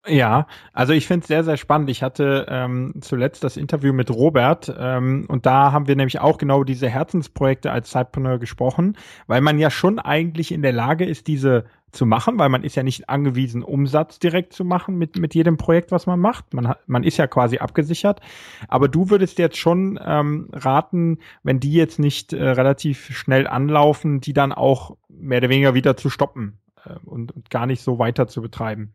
[0.06, 1.90] Ja, also ich finde es sehr, sehr spannend.
[1.90, 6.38] Ich hatte ähm, zuletzt das Interview mit Robert ähm, und da haben wir nämlich auch
[6.38, 11.26] genau diese Herzensprojekte als Zeitpreneur gesprochen, weil man ja schon eigentlich in der Lage ist,
[11.26, 15.34] diese zu machen, weil man ist ja nicht angewiesen, Umsatz direkt zu machen mit, mit
[15.34, 16.54] jedem Projekt, was man macht.
[16.54, 18.20] Man, hat, man ist ja quasi abgesichert.
[18.68, 24.20] Aber du würdest jetzt schon ähm, raten, wenn die jetzt nicht äh, relativ schnell anlaufen,
[24.20, 27.98] die dann auch mehr oder weniger wieder zu stoppen äh, und, und gar nicht so
[27.98, 28.94] weiter zu betreiben.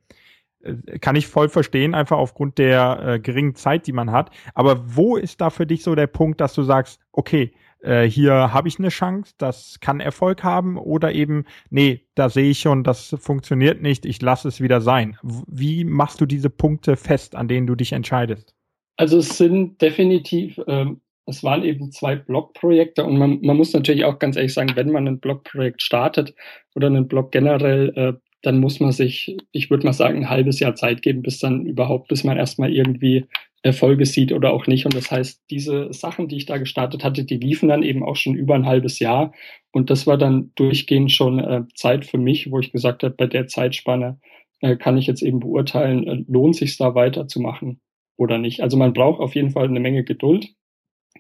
[0.66, 4.32] Äh, kann ich voll verstehen, einfach aufgrund der äh, geringen Zeit, die man hat.
[4.54, 7.54] Aber wo ist da für dich so der Punkt, dass du sagst, okay,
[7.86, 12.50] äh, hier habe ich eine Chance, das kann Erfolg haben oder eben, nee, da sehe
[12.50, 15.18] ich schon, das funktioniert nicht, ich lasse es wieder sein.
[15.24, 18.56] Wie machst du diese Punkte fest, an denen du dich entscheidest?
[18.98, 24.06] Also es sind definitiv, ähm, es waren eben zwei Blogprojekte und man, man muss natürlich
[24.06, 26.34] auch ganz ehrlich sagen, wenn man ein Blogprojekt startet
[26.76, 28.14] oder einen Blog generell äh,
[28.46, 31.66] dann muss man sich, ich würde mal sagen, ein halbes Jahr Zeit geben, bis dann
[31.66, 33.26] überhaupt, bis man erstmal irgendwie
[33.66, 34.86] Erfolge sieht oder auch nicht.
[34.86, 38.16] Und das heißt, diese Sachen, die ich da gestartet hatte, die liefen dann eben auch
[38.16, 39.34] schon über ein halbes Jahr.
[39.72, 43.26] Und das war dann durchgehend schon äh, Zeit für mich, wo ich gesagt habe, bei
[43.26, 44.20] der Zeitspanne
[44.62, 47.82] äh, kann ich jetzt eben beurteilen, äh, lohnt sich da weiterzumachen
[48.18, 48.62] oder nicht.
[48.62, 50.54] Also man braucht auf jeden Fall eine Menge Geduld.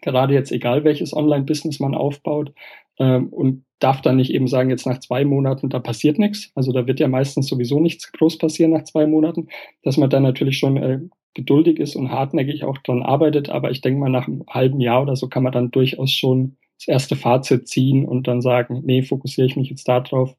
[0.01, 2.53] Gerade jetzt egal, welches Online-Business man aufbaut.
[2.99, 6.51] Ähm, und darf dann nicht eben sagen, jetzt nach zwei Monaten, da passiert nichts.
[6.55, 9.47] Also da wird ja meistens sowieso nichts groß passieren nach zwei Monaten,
[9.83, 10.99] dass man dann natürlich schon äh,
[11.33, 13.49] geduldig ist und hartnäckig auch dran arbeitet.
[13.49, 16.57] Aber ich denke mal, nach einem halben Jahr oder so kann man dann durchaus schon
[16.79, 20.35] das erste Fazit ziehen und dann sagen, nee, fokussiere ich mich jetzt da drauf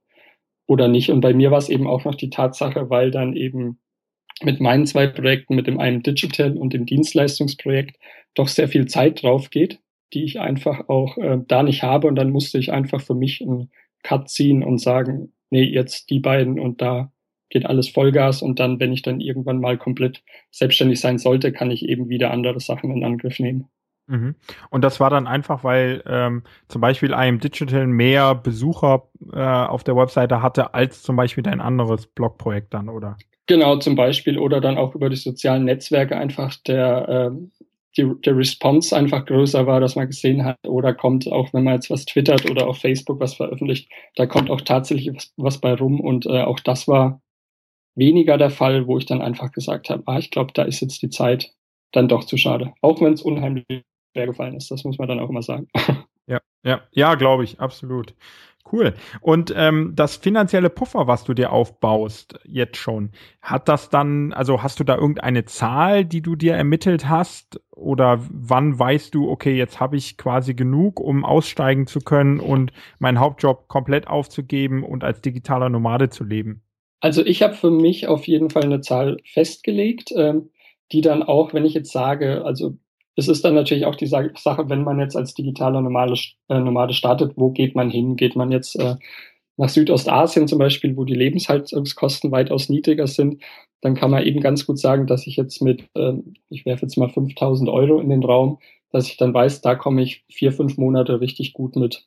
[0.66, 1.10] oder nicht.
[1.10, 3.78] Und bei mir war es eben auch noch die Tatsache, weil dann eben
[4.42, 7.96] mit meinen zwei Projekten, mit dem einen Digital und dem Dienstleistungsprojekt,
[8.34, 9.78] doch sehr viel Zeit drauf geht
[10.12, 12.06] die ich einfach auch äh, da nicht habe.
[12.06, 13.70] Und dann musste ich einfach für mich einen
[14.02, 17.12] Cut ziehen und sagen, nee, jetzt die beiden und da
[17.48, 18.42] geht alles Vollgas.
[18.42, 22.30] Und dann, wenn ich dann irgendwann mal komplett selbstständig sein sollte, kann ich eben wieder
[22.30, 23.68] andere Sachen in Angriff nehmen.
[24.08, 24.36] Mhm.
[24.70, 29.82] Und das war dann einfach, weil ähm, zum Beispiel IM Digital mehr Besucher äh, auf
[29.82, 33.16] der Webseite hatte als zum Beispiel dein anderes Blogprojekt dann, oder?
[33.46, 37.64] Genau, zum Beispiel oder dann auch über die sozialen Netzwerke einfach der äh,
[37.96, 41.74] die, der Response einfach größer war, dass man gesehen hat, oder kommt auch, wenn man
[41.74, 45.74] jetzt was twittert oder auf Facebook was veröffentlicht, da kommt auch tatsächlich was, was bei
[45.74, 46.00] rum.
[46.00, 47.20] Und äh, auch das war
[47.94, 51.02] weniger der Fall, wo ich dann einfach gesagt habe, ah, ich glaube, da ist jetzt
[51.02, 51.52] die Zeit,
[51.92, 52.74] dann doch zu schade.
[52.82, 55.68] Auch wenn es unheimlich schwer gefallen ist, das muss man dann auch immer sagen.
[56.28, 58.12] Ja, ja, ja, glaube ich, absolut.
[58.72, 58.94] Cool.
[59.20, 64.62] Und ähm, das finanzielle Puffer, was du dir aufbaust, jetzt schon, hat das dann, also
[64.62, 67.60] hast du da irgendeine Zahl, die du dir ermittelt hast?
[67.70, 72.72] Oder wann weißt du, okay, jetzt habe ich quasi genug, um aussteigen zu können und
[72.98, 76.62] meinen Hauptjob komplett aufzugeben und als digitaler Nomade zu leben?
[77.00, 80.50] Also ich habe für mich auf jeden Fall eine Zahl festgelegt, ähm,
[80.92, 82.78] die dann auch, wenn ich jetzt sage, also
[83.16, 86.14] es ist dann natürlich auch die Sache, wenn man jetzt als digitaler Nomade,
[86.48, 88.16] äh, Nomade startet, wo geht man hin?
[88.16, 88.96] Geht man jetzt äh,
[89.56, 93.42] nach Südostasien zum Beispiel, wo die Lebenshaltungskosten weitaus niedriger sind,
[93.80, 96.12] dann kann man eben ganz gut sagen, dass ich jetzt mit, äh,
[96.50, 98.58] ich werfe jetzt mal 5000 Euro in den Raum,
[98.92, 102.06] dass ich dann weiß, da komme ich vier, fünf Monate richtig gut mit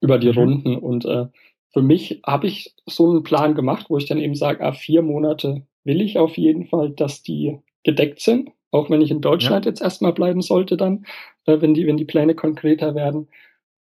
[0.00, 0.38] über die mhm.
[0.38, 0.76] Runden.
[0.76, 1.26] Und äh,
[1.72, 5.00] für mich habe ich so einen Plan gemacht, wo ich dann eben sage, ah, vier
[5.00, 9.64] Monate will ich auf jeden Fall, dass die gedeckt sind auch wenn ich in Deutschland
[9.64, 9.70] ja.
[9.70, 11.06] jetzt erstmal bleiben sollte dann,
[11.46, 13.28] äh, wenn, die, wenn die Pläne konkreter werden.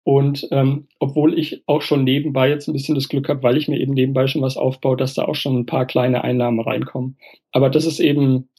[0.03, 3.67] Und ähm, obwohl ich auch schon nebenbei jetzt ein bisschen das Glück habe, weil ich
[3.67, 7.17] mir eben nebenbei schon was aufbaue, dass da auch schon ein paar kleine Einnahmen reinkommen.
[7.51, 8.49] Aber das ist eben,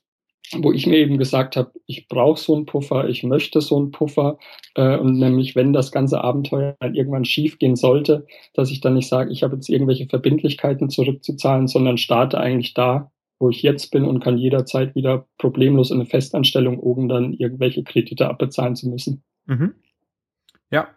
[0.52, 3.90] wo ich mir eben gesagt habe, ich brauche so einen Puffer, ich möchte so einen
[3.90, 4.38] Puffer.
[4.76, 8.94] Äh, und nämlich, wenn das ganze Abenteuer dann irgendwann schief gehen sollte, dass ich dann
[8.94, 13.10] nicht sage, ich habe jetzt irgendwelche Verbindlichkeiten zurückzuzahlen, sondern starte eigentlich da,
[13.42, 17.82] wo ich jetzt bin und kann jederzeit wieder problemlos in eine Festanstellung, ohne dann irgendwelche
[17.82, 19.24] Kredite abbezahlen zu müssen.
[19.46, 19.74] Mhm.
[20.70, 20.88] Ja,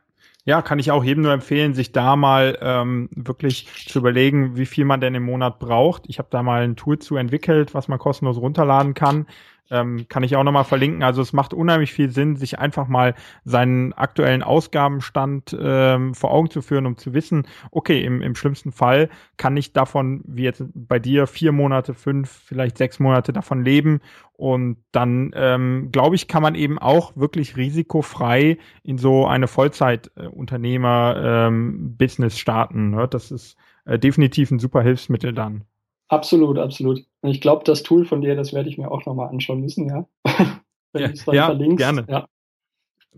[0.46, 4.68] ja, kann ich auch jedem nur empfehlen, sich da mal ähm, wirklich zu überlegen, wie
[4.68, 6.04] viel man denn im Monat braucht.
[6.08, 9.26] Ich habe da mal ein Tool zu entwickelt, was man kostenlos runterladen kann.
[9.72, 11.02] Ähm, kann ich auch nochmal verlinken.
[11.02, 16.52] Also es macht unheimlich viel Sinn, sich einfach mal seinen aktuellen Ausgabenstand ähm, vor Augen
[16.52, 20.64] zu führen, um zu wissen, okay, im, im schlimmsten Fall kann ich davon, wie jetzt
[20.74, 24.02] bei dir, vier Monate, fünf, vielleicht sechs Monate davon leben.
[24.34, 32.34] Und dann, ähm, glaube ich, kann man eben auch wirklich risikofrei in so eine Vollzeitunternehmer-Business
[32.34, 32.90] ähm, starten.
[32.92, 33.08] Ne?
[33.08, 35.64] Das ist äh, definitiv ein super Hilfsmittel dann.
[36.08, 37.04] Absolut, absolut.
[37.26, 39.90] Und ich glaube, das Tool von dir, das werde ich mir auch nochmal anschauen müssen,
[39.90, 40.08] ja.
[40.94, 41.78] Wenn ja, ja, verlinkst.
[41.78, 42.06] Gerne.
[42.08, 42.28] Ja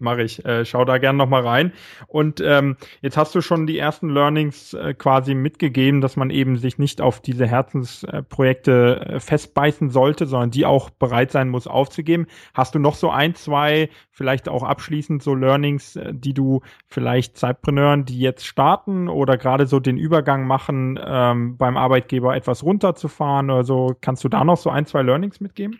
[0.02, 0.44] mache ich.
[0.46, 1.74] Äh, schau da gerne nochmal rein.
[2.08, 6.58] Und ähm, jetzt hast du schon die ersten Learnings äh, quasi mitgegeben, dass man eben
[6.58, 12.28] sich nicht auf diese Herzensprojekte äh, festbeißen sollte, sondern die auch bereit sein muss aufzugeben.
[12.54, 17.38] Hast du noch so ein, zwei, vielleicht auch abschließend so Learnings, äh, die du vielleicht
[17.38, 23.50] Zeitpreneuren, die jetzt starten oder gerade so den Übergang machen, ähm, beim Arbeitgeber etwas runterzufahren
[23.50, 25.80] oder so, kannst du da noch so ein, zwei Learnings mitgeben?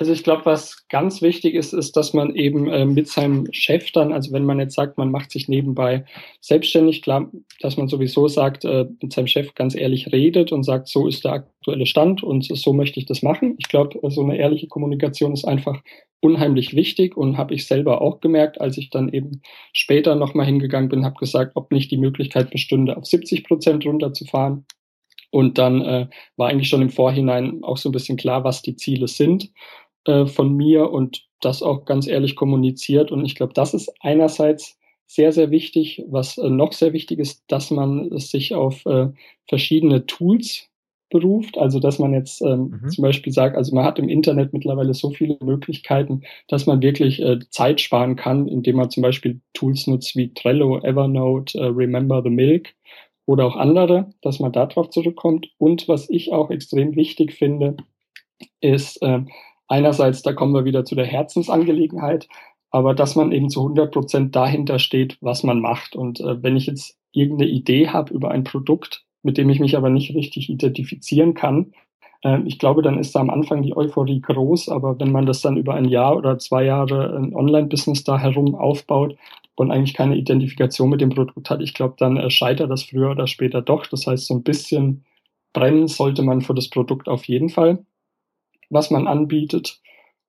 [0.00, 3.90] Also ich glaube, was ganz wichtig ist, ist, dass man eben äh, mit seinem Chef
[3.90, 6.04] dann, also wenn man jetzt sagt, man macht sich nebenbei
[6.40, 7.28] selbstständig, klar,
[7.60, 11.24] dass man sowieso sagt, äh, mit seinem Chef ganz ehrlich redet und sagt, so ist
[11.24, 13.56] der aktuelle Stand und so möchte ich das machen.
[13.58, 15.82] Ich glaube, so eine ehrliche Kommunikation ist einfach
[16.20, 20.90] unheimlich wichtig und habe ich selber auch gemerkt, als ich dann eben später nochmal hingegangen
[20.90, 24.64] bin, habe gesagt, ob nicht die Möglichkeit bestünde, auf 70 Prozent runterzufahren.
[25.30, 28.76] Und dann äh, war eigentlich schon im Vorhinein auch so ein bisschen klar, was die
[28.76, 29.50] Ziele sind.
[30.08, 33.12] Äh, von mir und das auch ganz ehrlich kommuniziert.
[33.12, 36.02] Und ich glaube, das ist einerseits sehr, sehr wichtig.
[36.08, 39.08] Was äh, noch sehr wichtig ist, dass man sich auf äh,
[39.50, 40.70] verschiedene Tools
[41.10, 41.58] beruft.
[41.58, 42.88] Also dass man jetzt ähm, mhm.
[42.88, 47.20] zum Beispiel sagt, also man hat im Internet mittlerweile so viele Möglichkeiten, dass man wirklich
[47.20, 52.30] äh, Zeit sparen kann, indem man zum Beispiel Tools nutzt wie Trello, Evernote, Remember the
[52.30, 52.74] Milk
[53.26, 55.50] oder auch andere, dass man darauf zurückkommt.
[55.58, 57.76] Und was ich auch extrem wichtig finde,
[58.62, 59.20] ist, äh,
[59.68, 62.28] einerseits, da kommen wir wieder zu der Herzensangelegenheit,
[62.70, 65.96] aber dass man eben zu 100 Prozent dahinter steht, was man macht.
[65.96, 69.76] Und äh, wenn ich jetzt irgendeine Idee habe über ein Produkt, mit dem ich mich
[69.76, 71.72] aber nicht richtig identifizieren kann,
[72.22, 75.40] äh, ich glaube, dann ist da am Anfang die Euphorie groß, aber wenn man das
[75.40, 79.16] dann über ein Jahr oder zwei Jahre ein Online-Business da herum aufbaut
[79.54, 83.10] und eigentlich keine Identifikation mit dem Produkt hat, ich glaube, dann äh, scheitert das früher
[83.10, 83.86] oder später doch.
[83.86, 85.04] Das heißt, so ein bisschen
[85.52, 87.84] brennen sollte man für das Produkt auf jeden Fall
[88.70, 89.80] was man anbietet.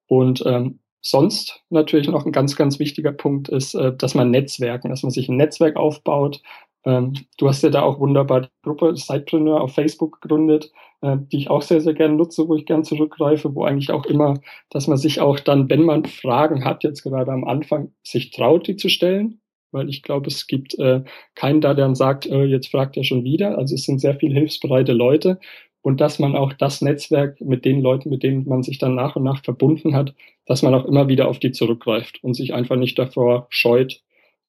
[0.07, 4.89] Und ähm, sonst natürlich noch ein ganz, ganz wichtiger Punkt ist, äh, dass man Netzwerken,
[4.89, 6.41] dass man sich ein Netzwerk aufbaut.
[6.85, 10.71] Ähm, du hast ja da auch wunderbar die Gruppe Sidepreneur auf Facebook gegründet,
[11.01, 14.05] äh, die ich auch sehr, sehr gerne nutze, wo ich gern zurückgreife, wo eigentlich auch
[14.05, 18.31] immer, dass man sich auch dann, wenn man Fragen hat, jetzt gerade am Anfang, sich
[18.31, 19.41] traut, die zu stellen.
[19.71, 21.03] Weil ich glaube, es gibt äh,
[21.35, 23.57] keinen da, der dann sagt, äh, jetzt fragt er schon wieder.
[23.57, 25.39] Also es sind sehr viel hilfsbereite Leute
[25.81, 29.15] und dass man auch das Netzwerk mit den Leuten, mit denen man sich dann nach
[29.15, 30.13] und nach verbunden hat,
[30.45, 34.01] dass man auch immer wieder auf die zurückgreift und sich einfach nicht davor scheut,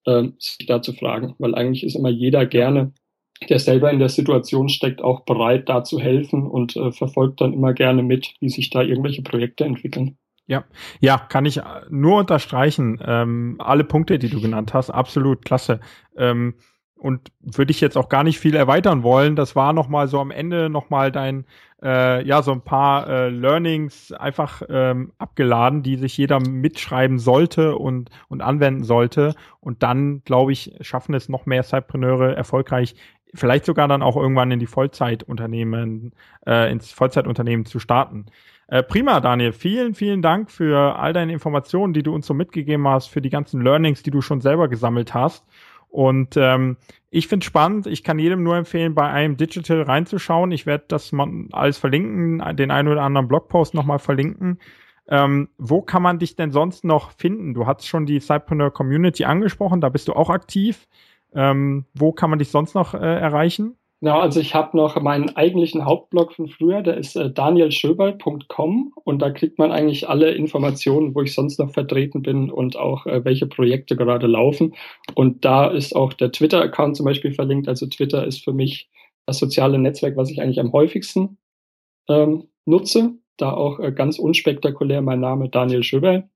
[0.07, 1.35] äh, sich da zu fragen.
[1.39, 2.93] Weil eigentlich ist immer jeder gerne,
[3.49, 7.53] der selber in der Situation steckt, auch bereit, da zu helfen und äh, verfolgt dann
[7.53, 10.19] immer gerne mit, wie sich da irgendwelche Projekte entwickeln.
[10.47, 10.65] Ja,
[11.01, 11.61] ja, kann ich
[11.91, 13.01] nur unterstreichen.
[13.07, 15.79] Ähm, alle Punkte, die du genannt hast, absolut klasse.
[16.17, 16.55] Ähm,
[17.01, 19.35] und würde ich jetzt auch gar nicht viel erweitern wollen.
[19.35, 21.47] Das war noch mal so am Ende noch mal dein,
[21.83, 27.77] äh, ja, so ein paar äh, Learnings einfach ähm, abgeladen, die sich jeder mitschreiben sollte
[27.77, 29.35] und, und anwenden sollte.
[29.61, 32.95] Und dann, glaube ich, schaffen es noch mehr Zeitpreneure erfolgreich,
[33.33, 36.13] vielleicht sogar dann auch irgendwann in die Vollzeitunternehmen,
[36.47, 38.27] äh, ins Vollzeitunternehmen zu starten.
[38.69, 39.53] Äh, prima, Daniel.
[39.53, 43.31] Vielen, vielen Dank für all deine Informationen, die du uns so mitgegeben hast, für die
[43.31, 45.47] ganzen Learnings, die du schon selber gesammelt hast.
[45.91, 46.77] Und ähm,
[47.11, 47.87] ich finde spannend.
[47.87, 50.53] Ich kann jedem nur empfehlen, bei einem Digital reinzuschauen.
[50.53, 54.59] Ich werde das mal alles verlinken, den einen oder anderen Blogpost nochmal verlinken.
[55.09, 57.53] Ähm, wo kann man dich denn sonst noch finden?
[57.53, 60.87] Du hast schon die Cypreneur Community angesprochen, da bist du auch aktiv.
[61.35, 63.77] Ähm, wo kann man dich sonst noch äh, erreichen?
[64.03, 69.19] Genau, also ich habe noch meinen eigentlichen Hauptblog von früher, der ist äh, danielschöberl.com und
[69.21, 73.23] da kriegt man eigentlich alle Informationen, wo ich sonst noch vertreten bin und auch äh,
[73.27, 74.75] welche Projekte gerade laufen.
[75.15, 77.69] Und da ist auch der Twitter-Account zum Beispiel verlinkt.
[77.69, 78.89] Also Twitter ist für mich
[79.27, 81.37] das soziale Netzwerk, was ich eigentlich am häufigsten
[82.09, 83.13] ähm, nutze.
[83.37, 86.27] Da auch äh, ganz unspektakulär mein Name Daniel Schöberl.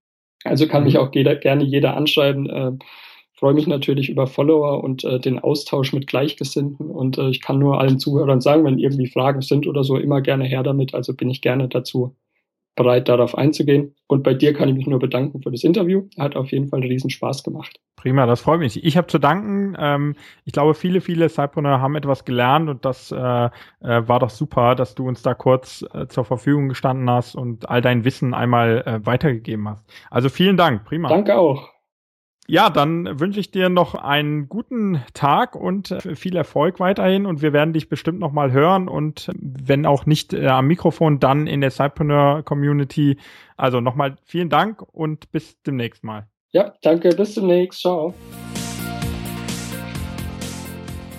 [0.45, 0.89] Also kann mhm.
[0.89, 2.79] mich auch jeder, gerne jeder anschreiben.
[3.45, 6.91] Freue mich natürlich über Follower und äh, den Austausch mit Gleichgesinnten.
[6.91, 10.23] Und äh, ich kann nur allen Zuhörern sagen, wenn irgendwie Fragen sind oder so, immer
[10.23, 10.95] gerne her damit.
[10.95, 12.17] Also bin ich gerne dazu
[12.75, 13.97] bereit, darauf einzugehen.
[14.07, 16.05] Und bei dir kann ich mich nur bedanken für das Interview.
[16.19, 17.79] Hat auf jeden Fall einen riesen Spaß gemacht.
[17.97, 18.83] Prima, das freut mich.
[18.83, 19.77] Ich habe zu danken.
[19.79, 20.15] Ähm,
[20.47, 24.75] ich glaube, viele, viele Cypreneur haben etwas gelernt und das äh, äh, war doch super,
[24.75, 28.83] dass du uns da kurz äh, zur Verfügung gestanden hast und all dein Wissen einmal
[28.87, 29.85] äh, weitergegeben hast.
[30.11, 30.87] Also vielen Dank.
[30.87, 31.11] Prima.
[31.11, 31.74] Danke auch.
[32.47, 37.41] Ja, dann wünsche ich dir noch einen guten Tag und äh, viel Erfolg weiterhin und
[37.41, 41.47] wir werden dich bestimmt noch mal hören und wenn auch nicht äh, am Mikrofon, dann
[41.47, 43.17] in der Cypreneur Community.
[43.57, 46.29] Also nochmal vielen Dank und bis demnächst mal.
[46.53, 47.81] Ja, danke, bis demnächst.
[47.81, 48.13] Ciao.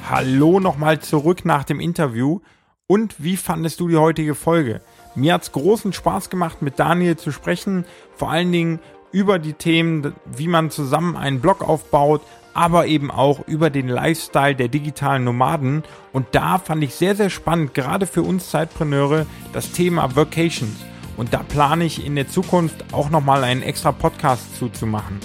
[0.07, 2.41] Hallo nochmal zurück nach dem Interview.
[2.85, 4.81] Und wie fandest du die heutige Folge?
[5.15, 7.85] Mir hat's großen Spaß gemacht, mit Daniel zu sprechen.
[8.15, 8.79] Vor allen Dingen
[9.15, 12.21] über die Themen, wie man zusammen einen Blog aufbaut,
[12.53, 15.83] aber eben auch über den Lifestyle der digitalen Nomaden.
[16.11, 20.75] Und da fand ich sehr, sehr spannend, gerade für uns Zeitpreneure, das Thema Vacations.
[21.15, 25.21] Und da plane ich in der Zukunft auch nochmal einen extra Podcast zuzumachen.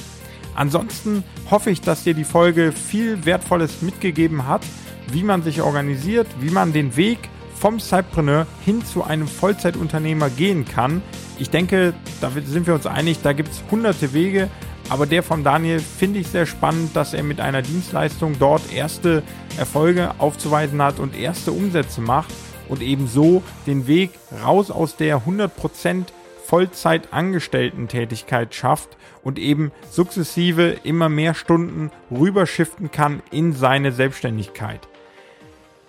[0.55, 4.63] Ansonsten hoffe ich, dass dir die Folge viel Wertvolles mitgegeben hat,
[5.11, 7.19] wie man sich organisiert, wie man den Weg
[7.61, 11.03] vom Cypreneur hin zu einem Vollzeitunternehmer gehen kann,
[11.39, 14.49] ich denke, da sind wir uns einig, da gibt es hunderte Wege,
[14.89, 19.23] aber der von Daniel finde ich sehr spannend, dass er mit einer Dienstleistung dort erste
[19.59, 22.35] Erfolge aufzuweisen hat und erste Umsätze macht
[22.69, 24.11] und ebenso den Weg
[24.45, 26.07] raus aus der 100%
[26.47, 34.89] Vollzeit-Angestellten-Tätigkeit schafft und eben sukzessive immer mehr Stunden rüberschiften kann in seine Selbstständigkeit.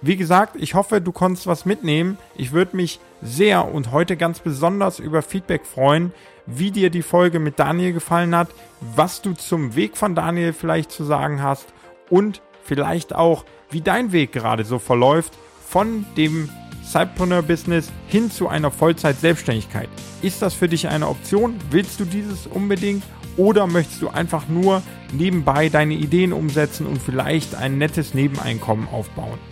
[0.03, 2.17] Wie gesagt, ich hoffe, du konntest was mitnehmen.
[2.35, 6.11] Ich würde mich sehr und heute ganz besonders über Feedback freuen,
[6.47, 8.49] wie dir die Folge mit Daniel gefallen hat,
[8.95, 11.67] was du zum Weg von Daniel vielleicht zu sagen hast
[12.09, 15.33] und vielleicht auch, wie dein Weg gerade so verläuft
[15.67, 16.49] von dem
[16.83, 19.87] Cypreneur-Business hin zu einer Vollzeit-Selbstständigkeit.
[20.23, 21.59] Ist das für dich eine Option?
[21.69, 23.03] Willst du dieses unbedingt?
[23.37, 24.81] Oder möchtest du einfach nur
[25.13, 29.50] nebenbei deine Ideen umsetzen und vielleicht ein nettes Nebeneinkommen aufbauen?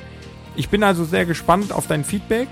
[0.60, 2.50] Ich bin also sehr gespannt auf dein Feedback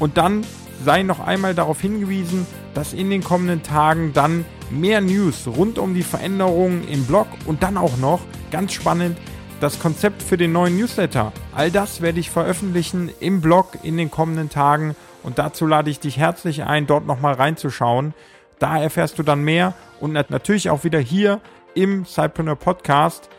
[0.00, 0.44] und dann
[0.84, 5.94] sei noch einmal darauf hingewiesen, dass in den kommenden Tagen dann mehr News rund um
[5.94, 9.16] die Veränderungen im Blog und dann auch noch, ganz spannend,
[9.60, 11.32] das Konzept für den neuen Newsletter.
[11.54, 16.00] All das werde ich veröffentlichen im Blog in den kommenden Tagen und dazu lade ich
[16.00, 18.14] dich herzlich ein, dort nochmal reinzuschauen.
[18.58, 21.40] Da erfährst du dann mehr und natürlich auch wieder hier
[21.74, 23.30] im Cypreneur Podcast.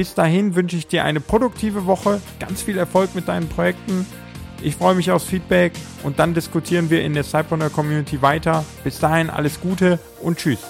[0.00, 4.06] Bis dahin wünsche ich dir eine produktive Woche, ganz viel Erfolg mit deinen Projekten.
[4.62, 5.74] Ich freue mich aufs Feedback
[6.04, 8.64] und dann diskutieren wir in der Cypreneur Community weiter.
[8.82, 10.60] Bis dahin alles Gute und tschüss.